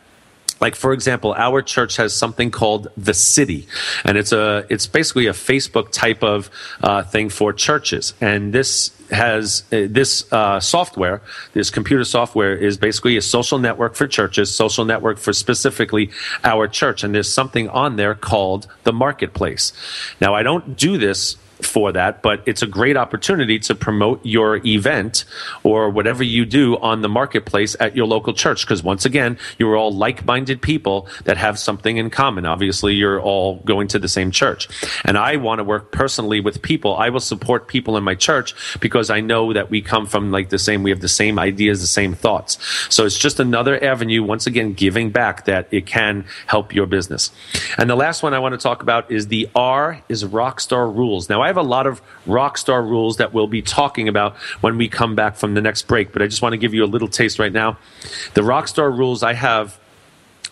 [0.59, 3.67] like for example our church has something called the city
[4.03, 6.49] and it's a it's basically a facebook type of
[6.81, 8.13] uh, thing for churches.
[8.21, 11.21] And this has uh, this uh, software
[11.53, 16.09] this computer software is basically a social network for churches social network for specifically
[16.43, 17.03] our church.
[17.03, 19.73] And there's something on there called the marketplace.
[20.21, 24.57] Now i don't do this for that, but it's a great opportunity to promote your
[24.65, 25.25] event
[25.63, 28.65] or whatever you do on the marketplace at your local church.
[28.65, 32.45] Because once again, you're all like minded people that have something in common.
[32.45, 34.67] Obviously, you're all going to the same church.
[35.03, 36.95] And I want to work personally with people.
[36.95, 40.49] I will support people in my church because I know that we come from like
[40.49, 42.57] the same, we have the same ideas, the same thoughts.
[42.93, 47.31] So it's just another avenue, once again, giving back that it can help your business.
[47.77, 51.29] And the last one I want to talk about is the R is Rockstar Rules.
[51.29, 54.79] Now, I have a lot of rock star rules that we'll be talking about when
[54.79, 56.87] we come back from the next break, but I just want to give you a
[56.87, 57.77] little taste right now.
[58.33, 59.79] The rock star rules I have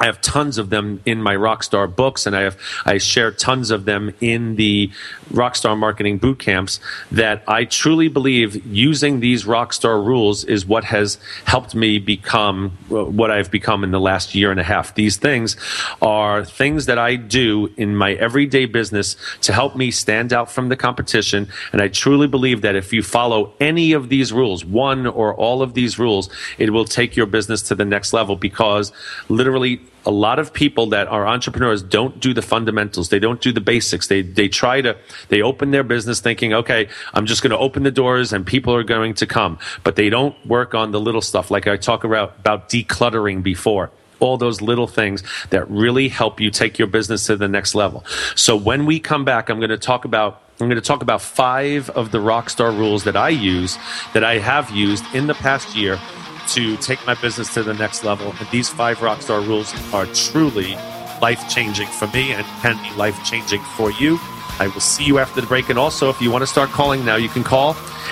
[0.04, 3.72] I have tons of them in my Rockstar books, and I have I share tons
[3.72, 4.92] of them in the
[5.32, 6.82] Rockstar marketing boot camps.
[7.10, 13.32] That I truly believe using these Rockstar rules is what has helped me become what
[13.32, 14.94] I've become in the last year and a half.
[14.94, 15.56] These things
[16.02, 20.68] are things that I do in my everyday business to help me stand out from
[20.68, 25.08] the competition, and I truly believe that if you follow any of these rules, one
[25.08, 28.92] or all of these rules, it will take your business to the next level because
[29.30, 33.10] literally a lot of people that are entrepreneurs don't do the fundamentals.
[33.10, 34.08] They don't do the basics.
[34.08, 34.98] They they try to
[35.30, 38.76] they open their business thinking, okay, I'm just going to open the doors and people
[38.76, 42.04] are going to come, but they don't work on the little stuff like I talk
[42.04, 47.26] about about decluttering before all those little things that really help you take your business
[47.28, 48.06] to the next level.
[48.36, 51.22] So when we come back, I'm going to talk about I'm going to talk about
[51.22, 53.78] five of the rockstar rules that I use
[54.14, 56.00] that I have used in the past year
[56.50, 58.34] to take my business to the next level.
[58.40, 60.76] And these five Rockstar rules are truly
[61.22, 64.20] life changing for me and can be life changing for you.
[64.60, 65.70] I will see you after the break.
[65.70, 67.72] And also, if you want to start calling now, you can call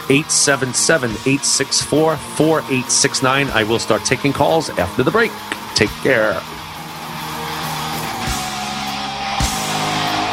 [0.10, 3.48] 877 864 4869.
[3.50, 5.32] I will start taking calls after the break.
[5.76, 6.34] Take care.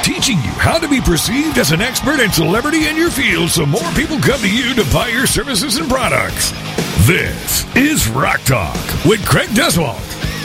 [0.03, 3.67] Teaching you how to be perceived as an expert and celebrity in your field so
[3.67, 6.53] more people come to you to buy your services and products.
[7.09, 9.97] This is Rock Talk with Craig Duswalt.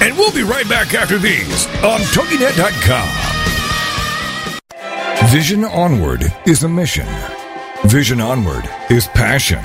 [0.01, 3.09] And we'll be right back after these on TogiNet.com.
[5.29, 7.05] Vision Onward is a mission.
[7.83, 9.61] Vision Onward is passion.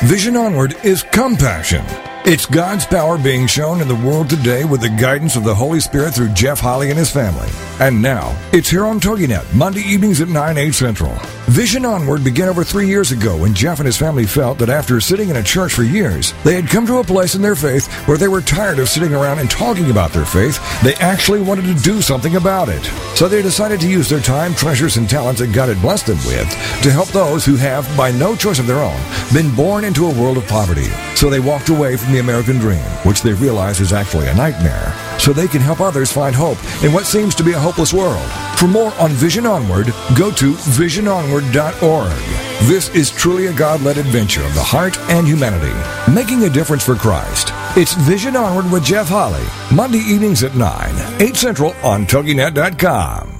[0.00, 1.84] Vision Onward is compassion.
[2.26, 5.78] It's God's power being shown in the world today with the guidance of the Holy
[5.78, 7.50] Spirit through Jeff Holly and his family.
[7.80, 11.12] And now, it's here on TogiNet, Monday evenings at 9, 8 central.
[11.48, 15.02] Vision Onward began over three years ago when Jeff and his family felt that after
[15.02, 17.92] sitting in a church for years, they had come to a place in their faith
[18.08, 20.58] where they were tired of sitting around and talking about their faith.
[20.82, 22.82] They actually wanted to do something about it.
[23.16, 26.16] So they decided to use their time, treasures, and talents that God had blessed them
[26.24, 26.48] with
[26.84, 28.98] to help those who have, by no choice of their own,
[29.34, 30.88] been born into a world of poverty.
[31.14, 34.92] So they walked away from the American dream, which they realize is actually a nightmare,
[35.18, 38.28] so they can help others find hope in what seems to be a hopeless world.
[38.58, 39.86] For more on Vision Onward,
[40.16, 42.68] go to visiononward.org.
[42.68, 45.74] This is truly a God led adventure of the heart and humanity,
[46.12, 47.50] making a difference for Christ.
[47.76, 49.44] It's Vision Onward with Jeff Holly,
[49.74, 53.33] Monday evenings at 9, 8 Central on TogiNet.com.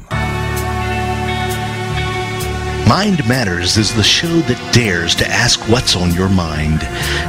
[2.87, 6.80] Mind Matters is the show that dares to ask what's on your mind.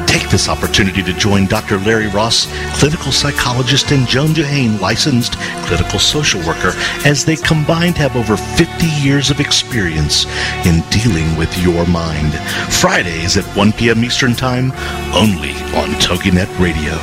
[0.06, 1.78] Take this opportunity to join Dr.
[1.80, 2.47] Larry Ross,
[2.78, 6.74] clinical psychologist, and Joan Johane, licensed clinical social worker,
[7.06, 10.26] as they combined have over 50 years of experience
[10.66, 12.34] in dealing with your mind.
[12.74, 14.03] Fridays at 1 p.m.
[14.03, 14.74] Eastern Time,
[15.14, 16.95] only on TogiNet Radio.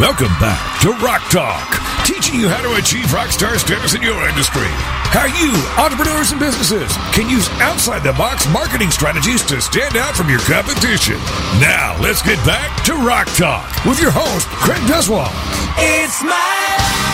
[0.00, 1.68] Welcome back to Rock Talk,
[2.32, 4.66] teaching you how to achieve rock star status in your industry.
[5.12, 5.52] How you,
[5.82, 10.40] entrepreneurs and businesses, can use outside the box marketing strategies to stand out from your
[10.40, 11.16] competition.
[11.60, 15.32] Now, let's get back to Rock Talk with your host, Craig Duswalt.
[15.76, 17.11] It's my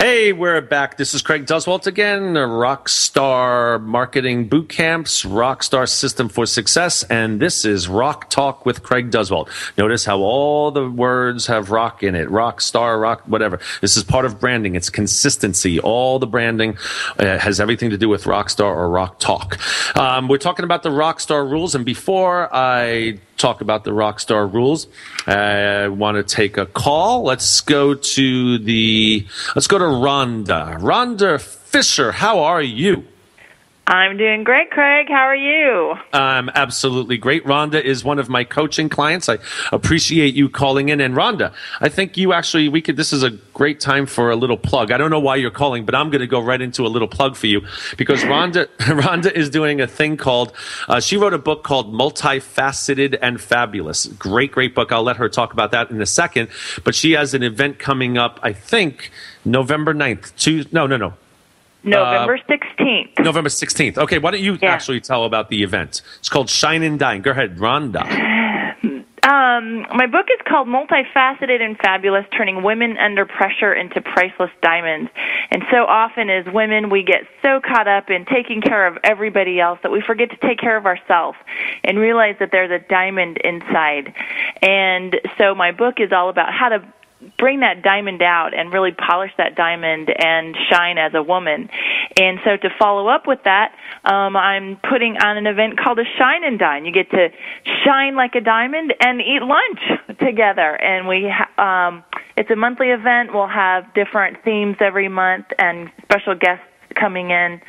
[0.00, 0.96] Hey, we're back.
[0.96, 7.66] This is Craig Duswalt again, Rockstar Marketing Boot Camps, Rockstar System for Success, and this
[7.66, 9.50] is Rock Talk with Craig Duswalt.
[9.76, 12.30] Notice how all the words have rock in it.
[12.30, 13.60] Rock star, rock, whatever.
[13.82, 14.74] This is part of branding.
[14.74, 15.78] It's consistency.
[15.78, 16.78] All the branding
[17.18, 19.58] uh, has everything to do with Rockstar or Rock Talk.
[19.98, 24.86] Um, we're talking about the Rockstar rules, and before I talk about the Rockstar rules.
[25.26, 27.22] I uh, want to take a call.
[27.22, 30.78] Let's go to the let's go to Rhonda.
[30.78, 33.04] Rhonda Fisher, how are you?
[33.90, 35.08] I'm doing great, Craig.
[35.08, 35.96] How are you?
[36.12, 37.44] I'm absolutely great.
[37.44, 39.28] Rhonda is one of my coaching clients.
[39.28, 39.38] I
[39.72, 41.00] appreciate you calling in.
[41.00, 44.36] And Rhonda, I think you actually, we could, this is a great time for a
[44.36, 44.92] little plug.
[44.92, 47.08] I don't know why you're calling, but I'm going to go right into a little
[47.08, 47.62] plug for you
[47.96, 50.52] because Rhonda, Rhonda is doing a thing called,
[50.86, 54.06] uh, she wrote a book called Multifaceted and Fabulous.
[54.06, 54.92] Great, great book.
[54.92, 56.48] I'll let her talk about that in a second.
[56.84, 59.10] But she has an event coming up, I think,
[59.44, 60.36] November 9th.
[60.36, 61.14] Two, no, no, no.
[61.82, 63.18] November 16th.
[63.24, 63.98] November 16th.
[63.98, 64.72] Okay, why don't you Yeah.
[64.72, 66.02] actually tell about the event?
[66.18, 67.22] It's called Shine and Dine.
[67.22, 68.06] Go ahead, Rhonda.
[69.22, 75.10] Um, my book is called Multifaceted and Fabulous Turning Women Under Pressure into Priceless Diamonds.
[75.50, 79.60] And so often as women, we get so caught up in taking care of everybody
[79.60, 81.36] else that we forget to take care of ourselves
[81.84, 84.14] and realize that there's a diamond inside.
[84.62, 86.82] And so my book is all about how to
[87.38, 91.68] bring that diamond out and really polish that diamond and shine as a woman.
[92.18, 96.04] And so to follow up with that, um, I'm putting on an event called a
[96.18, 96.84] Shine and Dine.
[96.84, 97.28] You get to
[97.84, 100.74] shine like a diamond and eat lunch together.
[100.82, 102.04] And we, ha- um,
[102.36, 103.34] it's a monthly event.
[103.34, 106.64] We'll have different themes every month and special guests
[106.94, 107.60] coming in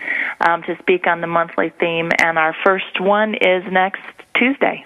[0.41, 2.09] um, to speak on the monthly theme.
[2.19, 4.01] And our first one is next
[4.37, 4.85] Tuesday.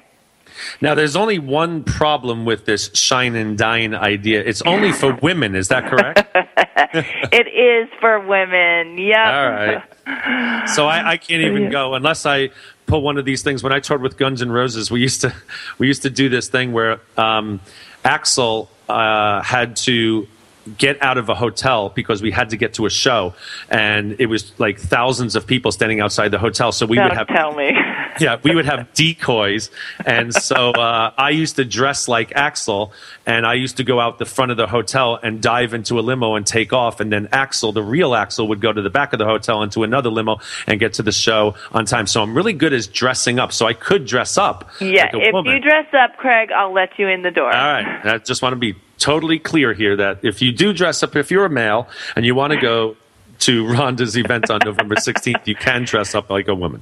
[0.82, 4.44] Now, there's only one problem with this Shine and Dine idea.
[4.44, 5.56] It's only for women.
[5.56, 6.28] Is that correct?
[7.34, 8.98] it is for women.
[8.98, 9.38] yeah.
[9.38, 10.70] All right.
[10.70, 12.50] So I, I can't even go unless I
[12.86, 13.64] pull one of these things.
[13.64, 15.34] When I toured with Guns N' Roses, we used to
[15.78, 17.60] we used to do this thing where um,
[18.04, 20.28] Axl uh, had to
[20.78, 23.36] get out of a hotel because we had to get to a show
[23.70, 27.18] and it was like thousands of people standing outside the hotel so we would Don't
[27.18, 27.72] have tell me.
[28.20, 29.70] Yeah, we would have decoys,
[30.06, 32.92] and so uh, I used to dress like Axl,
[33.26, 36.02] and I used to go out the front of the hotel and dive into a
[36.02, 39.14] limo and take off, and then Axl, the real Axl, would go to the back
[39.14, 42.08] of the hotel into another limo and get to the show on time.
[42.08, 44.70] So I'm really good as dressing up, so I could dress up.
[44.80, 45.54] Yeah, like if woman.
[45.54, 47.52] you dress up, Craig, I'll let you in the door.
[47.52, 48.06] All right.
[48.06, 51.32] I just want to be totally clear here that if you do dress up, if
[51.32, 52.96] you're a male and you want to go
[53.40, 56.82] to Rhonda's event on November 16th, you can dress up like a woman.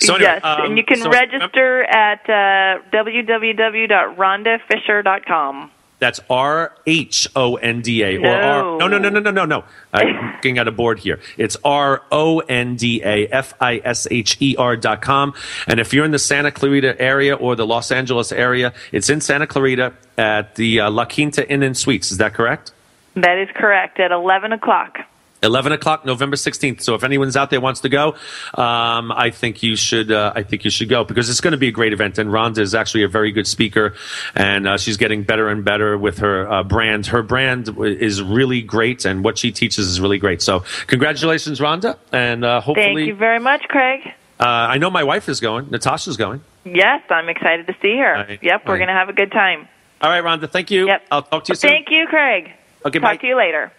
[0.00, 5.70] So anyway, yes, um, and you can so- register at uh, www.rondafisher.com.
[6.00, 8.62] That's R H O N D A or R.
[8.62, 8.78] No.
[8.78, 9.64] No, no, no, no, no, no, no.
[9.92, 11.18] I'm looking at a board here.
[11.36, 15.34] It's R O N D A F I S H E R dot com.
[15.66, 19.20] And if you're in the Santa Clarita area or the Los Angeles area, it's in
[19.20, 22.12] Santa Clarita at the uh, La Quinta Inn and Suites.
[22.12, 22.70] Is that correct?
[23.14, 24.98] That is correct, at 11 o'clock.
[25.42, 28.14] 11 o'clock november 16th so if anyone's out there wants to go
[28.54, 31.58] um, i think you should uh, i think you should go because it's going to
[31.58, 33.94] be a great event and rhonda is actually a very good speaker
[34.34, 38.62] and uh, she's getting better and better with her uh, brand her brand is really
[38.62, 43.06] great and what she teaches is really great so congratulations rhonda and uh, hopefully Thank
[43.08, 44.00] you very much, Craig.
[44.40, 48.12] uh, i know my wife is going natasha's going Yes, I'm excited to see her.
[48.28, 48.38] Right.
[48.42, 48.78] Yep, we're Right.
[48.78, 49.68] going to have a good time.
[50.02, 51.02] all right rhonda thank you Yep.
[51.10, 52.50] i'll talk to you soon Thank you, Craig.
[52.84, 53.16] Okay, Talk bye.
[53.16, 53.72] to you later.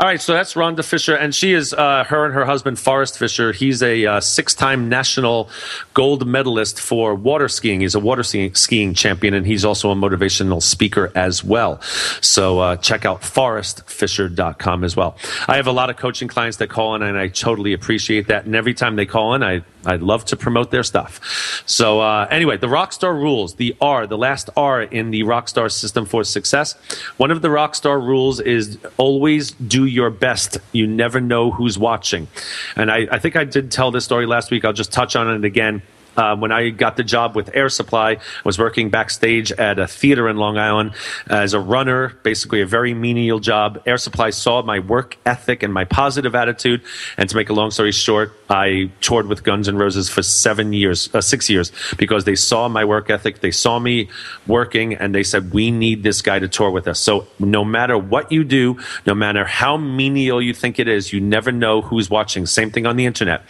[0.00, 3.18] All right, so that's Rhonda Fisher, and she is uh, her and her husband Forrest
[3.18, 3.52] Fisher.
[3.52, 5.50] He's a uh, six-time national
[5.92, 7.82] gold medalist for water skiing.
[7.82, 11.82] He's a water skiing, skiing champion, and he's also a motivational speaker as well.
[12.22, 15.18] So uh, check out forestfisher.com as well.
[15.46, 18.46] I have a lot of coaching clients that call in, and I totally appreciate that.
[18.46, 21.62] And every time they call in, I I love to promote their stuff.
[21.66, 26.04] So uh, anyway, the Rockstar rules, the R, the last R in the Rockstar system
[26.04, 26.74] for success.
[27.16, 30.58] One of the Rockstar rules is always do your best.
[30.72, 32.28] You never know who's watching.
[32.76, 34.64] And I, I think I did tell this story last week.
[34.64, 35.82] I'll just touch on it again.
[36.16, 39.86] Uh, when I got the job with Air Supply, I was working backstage at a
[39.86, 40.92] theater in Long Island
[41.28, 43.82] as a runner, basically a very menial job.
[43.86, 46.82] Air Supply saw my work ethic and my positive attitude.
[47.16, 50.72] And to make a long story short, I toured with Guns N' Roses for seven
[50.72, 53.40] years, uh, six years, because they saw my work ethic.
[53.40, 54.08] They saw me
[54.46, 56.98] working and they said, we need this guy to tour with us.
[56.98, 61.20] So no matter what you do, no matter how menial you think it is, you
[61.20, 62.46] never know who's watching.
[62.46, 63.42] Same thing on the internet.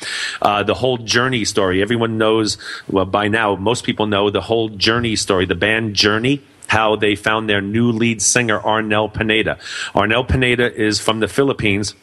[0.43, 2.50] Uh, the whole journey story, everyone knows,
[2.89, 7.17] well, by now, most people know the whole journey story, the band Journey how they
[7.17, 9.59] found their new lead singer, Arnel Pineda.
[9.93, 11.95] Arnel Pineda is from the Philippines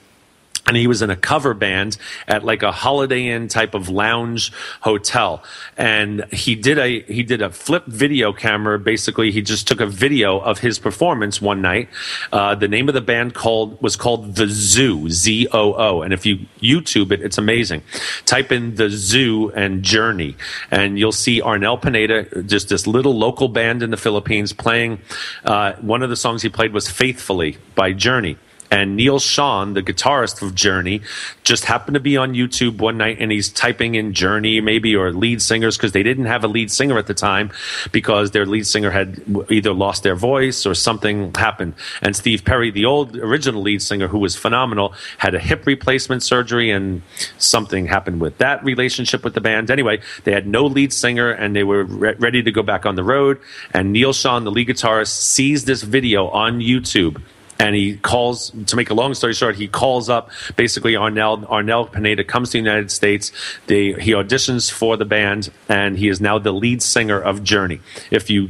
[0.68, 1.98] and he was in a cover band
[2.28, 4.52] at like a Holiday Inn type of lounge
[4.82, 5.42] hotel.
[5.78, 8.78] And he did a he did a flip video camera.
[8.78, 11.88] Basically he just took a video of his performance one night.
[12.34, 16.38] Uh, the name of the band called was called the zoo z-o-o and if you
[16.60, 17.82] youtube it it's amazing.
[18.26, 20.36] Type in the zoo and journey
[20.70, 25.00] and you'll see arnel pineda just this little local band in the philippines playing
[25.46, 28.38] uh, one of the songs he played was faithfully by journey
[28.70, 31.02] and Neal Schon, the guitarist of Journey,
[31.44, 35.12] just happened to be on YouTube one night and he's typing in Journey, maybe, or
[35.12, 37.52] lead singers, because they didn't have a lead singer at the time
[37.92, 41.74] because their lead singer had either lost their voice or something happened.
[42.02, 46.24] And Steve Perry, the old original lead singer who was phenomenal, had a hip replacement
[46.24, 47.02] surgery and
[47.38, 49.72] something happened with that relationship with the band.
[49.72, 52.96] Anyway, they had no lead singer and they were re- ready to go back on
[52.96, 53.40] the road.
[53.74, 57.22] And Neal Schon, the lead guitarist, sees this video on YouTube
[57.60, 61.92] and he calls to make a long story short he calls up basically arnel arnel
[61.92, 63.32] pineda comes to the united states.
[63.68, 67.80] They, he auditions for the band and he is now the lead singer of journey.
[68.12, 68.50] If you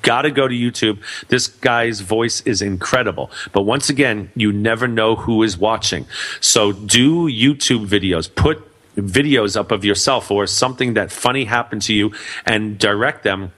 [0.00, 0.98] got to go to youtube
[1.28, 3.30] this guy's voice is incredible.
[3.52, 6.06] But once again you never know who is watching.
[6.40, 8.34] So do youtube videos.
[8.34, 12.12] Put videos up of yourself or something that funny happened to you
[12.46, 13.52] and direct them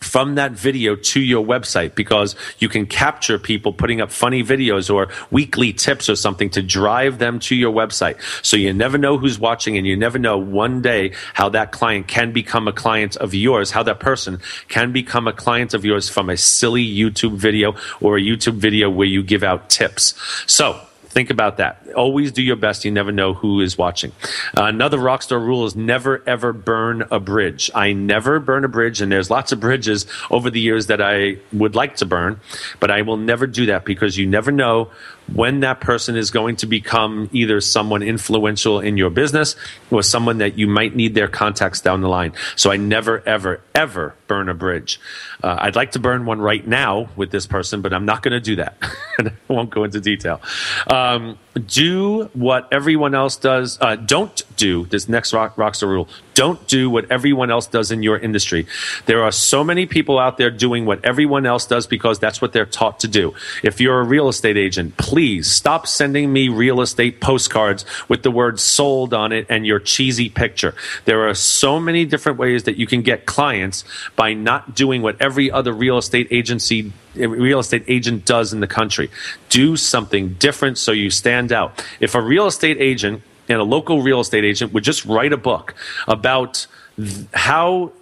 [0.00, 4.92] from that video to your website because you can capture people putting up funny videos
[4.92, 8.16] or weekly tips or something to drive them to your website.
[8.44, 12.08] So you never know who's watching and you never know one day how that client
[12.08, 16.08] can become a client of yours, how that person can become a client of yours
[16.08, 20.14] from a silly YouTube video or a YouTube video where you give out tips.
[20.46, 20.80] So
[21.10, 21.82] Think about that.
[21.96, 22.84] Always do your best.
[22.84, 24.12] You never know who is watching.
[24.56, 27.68] Uh, another rockstar rule is never ever burn a bridge.
[27.74, 31.38] I never burn a bridge, and there's lots of bridges over the years that I
[31.52, 32.40] would like to burn,
[32.78, 34.90] but I will never do that because you never know
[35.34, 39.56] when that person is going to become either someone influential in your business
[39.90, 42.32] or someone that you might need their contacts down the line.
[42.56, 45.00] So I never, ever, ever burn a bridge.
[45.42, 48.32] Uh, I'd like to burn one right now with this person, but I'm not going
[48.32, 48.76] to do that.
[49.18, 50.40] I won't go into detail.
[50.86, 53.78] Um, do what everyone else does.
[53.80, 56.08] Uh, don't do this next rock, rockstar rule.
[56.40, 58.66] Don't do what everyone else does in your industry.
[59.04, 62.54] There are so many people out there doing what everyone else does because that's what
[62.54, 63.34] they're taught to do.
[63.62, 68.30] If you're a real estate agent, please stop sending me real estate postcards with the
[68.30, 70.74] word sold on it and your cheesy picture.
[71.04, 73.84] There are so many different ways that you can get clients
[74.16, 78.66] by not doing what every other real estate agency real estate agent does in the
[78.66, 79.10] country.
[79.50, 81.84] Do something different so you stand out.
[81.98, 85.36] If a real estate agent and a local real estate agent would just write a
[85.36, 85.74] book
[86.08, 87.92] about th- how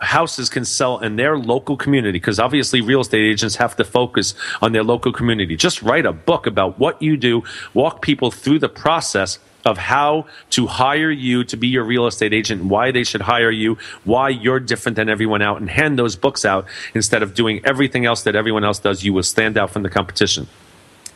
[0.00, 4.34] houses can sell in their local community because obviously real estate agents have to focus
[4.62, 7.42] on their local community just write a book about what you do
[7.74, 12.32] walk people through the process of how to hire you to be your real estate
[12.32, 16.16] agent, why they should hire you, why you're different than everyone out, and hand those
[16.16, 19.04] books out instead of doing everything else that everyone else does.
[19.04, 20.46] You will stand out from the competition.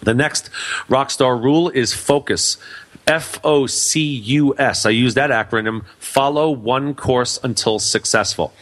[0.03, 0.51] The next
[0.89, 2.57] rock star rule is focus.
[3.07, 4.87] F O C U S.
[4.87, 5.85] I use that acronym.
[5.99, 8.53] Follow one course until successful.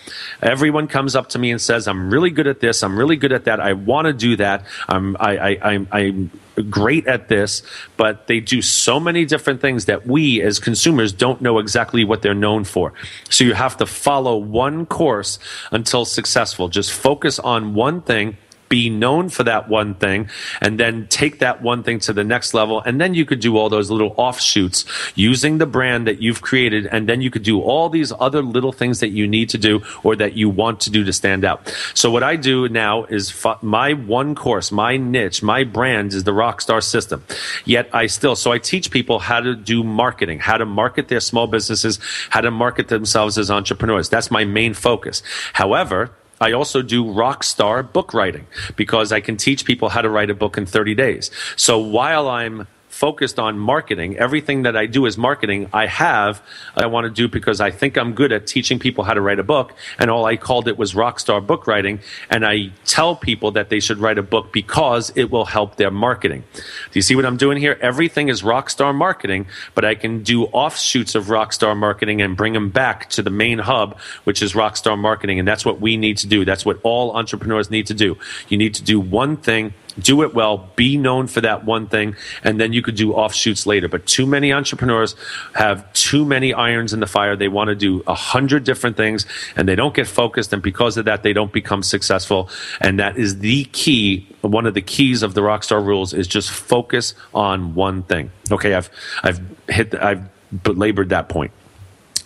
[0.43, 2.83] Everyone comes up to me and says, I'm really good at this.
[2.83, 3.61] I'm really good at that.
[3.61, 4.65] I want to do that.
[4.89, 6.31] I'm, I, I, I'm, I'm
[6.69, 7.63] great at this,
[7.97, 12.23] but they do so many different things that we as consumers don't know exactly what
[12.23, 12.93] they're known for.
[13.29, 15.39] So you have to follow one course
[15.71, 16.69] until successful.
[16.69, 18.37] Just focus on one thing
[18.71, 22.55] be known for that one thing and then take that one thing to the next
[22.55, 22.81] level.
[22.81, 24.85] And then you could do all those little offshoots
[25.17, 26.87] using the brand that you've created.
[26.87, 29.83] And then you could do all these other little things that you need to do
[30.05, 31.75] or that you want to do to stand out.
[31.95, 36.31] So what I do now is my one course, my niche, my brand is the
[36.31, 37.25] Rockstar system.
[37.65, 41.21] Yet I still, so I teach people how to do marketing, how to market their
[41.21, 41.99] small businesses,
[42.31, 44.09] how to market themselves as entrepreneurs.
[44.09, 45.25] That's my main focus.
[45.55, 50.09] However, I also do rock star book writing because I can teach people how to
[50.09, 51.31] write a book in 30 days.
[51.57, 52.67] So while I'm
[53.01, 54.19] focused on marketing.
[54.19, 55.71] Everything that I do is marketing.
[55.73, 56.43] I have,
[56.77, 59.23] uh, I want to do because I think I'm good at teaching people how to
[59.23, 59.73] write a book.
[59.99, 62.01] And all I called it was Rockstar Book Writing.
[62.29, 65.91] And I tell people that they should write a book because it will help their
[65.91, 66.45] marketing.
[66.55, 67.79] Do you see what I'm doing here?
[67.81, 72.69] Everything is Rockstar Marketing, but I can do offshoots of Rockstar Marketing and bring them
[72.69, 75.39] back to the main hub, which is Rockstar Marketing.
[75.39, 76.45] And that's what we need to do.
[76.45, 78.19] That's what all entrepreneurs need to do.
[78.51, 79.73] You need to do one thing
[80.03, 83.67] do it well, be known for that one thing, and then you could do offshoots
[83.67, 83.89] later.
[83.89, 85.15] But too many entrepreneurs
[85.55, 87.37] have too many irons in the fire.
[87.37, 89.27] They want to do a hundred different things
[89.57, 90.53] and they don't get focused.
[90.53, 92.49] And because of that, they don't become successful.
[92.81, 94.27] And that is the key.
[94.41, 98.31] One of the keys of the Rockstar rules is just focus on one thing.
[98.51, 98.75] Okay.
[98.75, 98.91] I've,
[99.23, 100.29] I've hit, I've
[100.63, 101.53] belabored that point.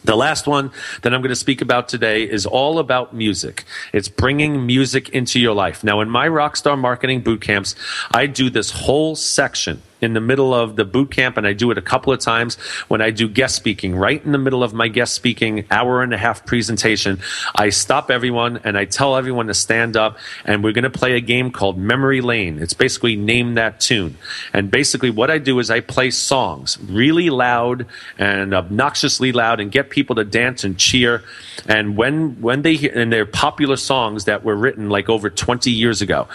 [0.04, 3.64] The last one that I'm going to speak about today is all about music.
[3.92, 5.82] It's bringing music into your life.
[5.82, 7.74] Now, in my Rockstar Marketing Boot Camps,
[8.12, 11.70] I do this whole section in the middle of the boot camp, and I do
[11.70, 12.56] it a couple of times
[12.88, 13.96] when I do guest speaking.
[13.96, 17.20] Right in the middle of my guest speaking hour and a half presentation,
[17.56, 21.16] I stop everyone and I tell everyone to stand up, and we're going to play
[21.16, 22.58] a game called Memory Lane.
[22.58, 24.16] It's basically name that tune.
[24.52, 27.86] And basically, what I do is I play songs really loud
[28.18, 31.22] and obnoxiously loud and get people to dance and cheer.
[31.66, 35.70] And when when they hear, and they're popular songs that were written like over 20
[35.70, 36.28] years ago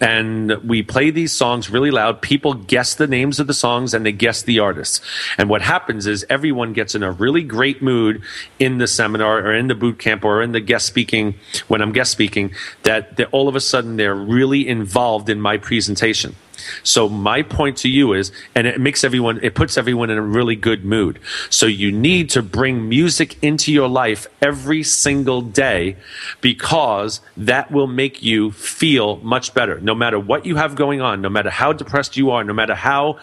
[0.00, 2.22] and we play these songs really loud.
[2.22, 5.00] People guess the names of the songs and they guess the artists.
[5.36, 8.22] And what happens is everyone gets in a really great mood
[8.58, 11.34] in the seminar or in the boot camp or in the guest speaking
[11.68, 16.34] when I'm guest speaking that all of a sudden they're really involved in my presentation.
[16.82, 20.22] So my point to you is, and it makes everyone, it puts everyone in a
[20.22, 21.18] really good mood.
[21.48, 25.96] So you need to bring music into your life every single day
[26.40, 29.80] because that will make you feel much better.
[29.80, 32.74] No matter what you have going on, no matter how depressed you are, no matter
[32.74, 33.18] how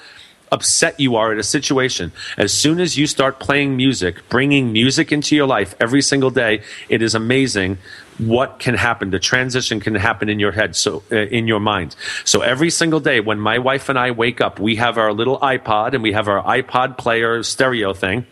[0.52, 5.12] upset you are at a situation, as soon as you start playing music, bringing music
[5.12, 7.78] into your life every single day, it is amazing
[8.18, 9.10] what can happen.
[9.10, 11.96] The transition can happen in your head, so uh, in your mind.
[12.24, 15.40] So every single day, when my wife and I wake up, we have our little
[15.40, 18.26] iPod and we have our iPod player stereo thing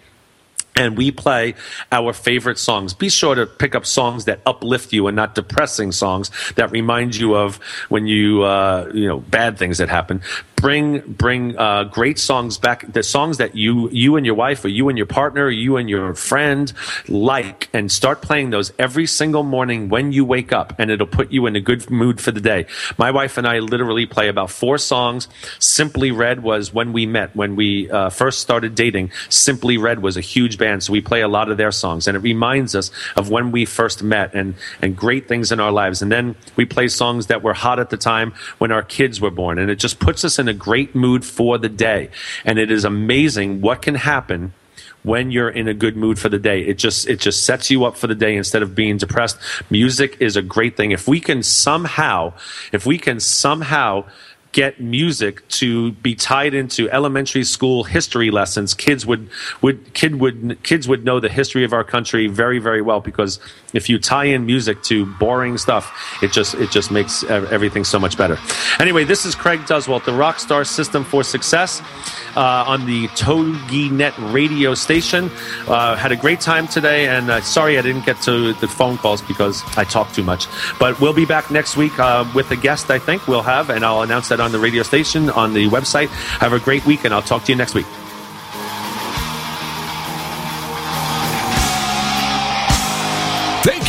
[0.75, 1.55] and we play
[1.91, 2.93] our favorite songs.
[2.93, 7.15] Be sure to pick up songs that uplift you and not depressing songs that remind
[7.15, 7.57] you of
[7.89, 10.21] when you, uh, you know, bad things that happen
[10.66, 12.91] bring bring uh, great songs back.
[12.91, 15.78] The songs that you you and your wife, or you and your partner, or you
[15.78, 16.74] and your friend
[17.07, 21.32] like, and start playing those every single morning when you wake up, and it'll put
[21.32, 22.66] you in a good mood for the day.
[22.97, 25.28] My wife and I literally play about four songs.
[25.59, 29.11] Simply Red was when we met, when we uh, first started dating.
[29.30, 32.18] Simply Red was a huge band, so we play a lot of their songs, and
[32.18, 36.01] it reminds us of when we first met and and great things in our lives.
[36.01, 39.30] And then we play songs that were hot at the time when our kids were
[39.30, 42.10] born, and it just puts us in a great mood for the day.
[42.43, 44.53] And it is amazing what can happen
[45.03, 46.62] when you're in a good mood for the day.
[46.62, 49.38] It just it just sets you up for the day instead of being depressed.
[49.70, 50.91] Music is a great thing.
[50.91, 52.34] If we can somehow
[52.72, 54.06] if we can somehow
[54.56, 59.30] get music to be tied into elementary school history lessons, kids would
[59.62, 63.38] would kid would kids would know the history of our country very very well because
[63.74, 65.91] if you tie in music to boring stuff,
[66.24, 68.38] it just it just makes everything so much better.
[68.80, 71.82] Anyway, this is Craig Duswalt, the Rockstar System for Success
[72.38, 75.30] uh, on the TogiNet radio station.
[75.68, 78.97] Uh, had a great time today, and uh, sorry I didn't get to the phone
[78.97, 80.47] calls because I talk too much.
[80.80, 82.89] But we'll be back next week uh, with a guest.
[82.89, 86.07] I think we'll have, and I'll announce that on the radio station on the website.
[86.39, 87.87] Have a great week, and I'll talk to you next week.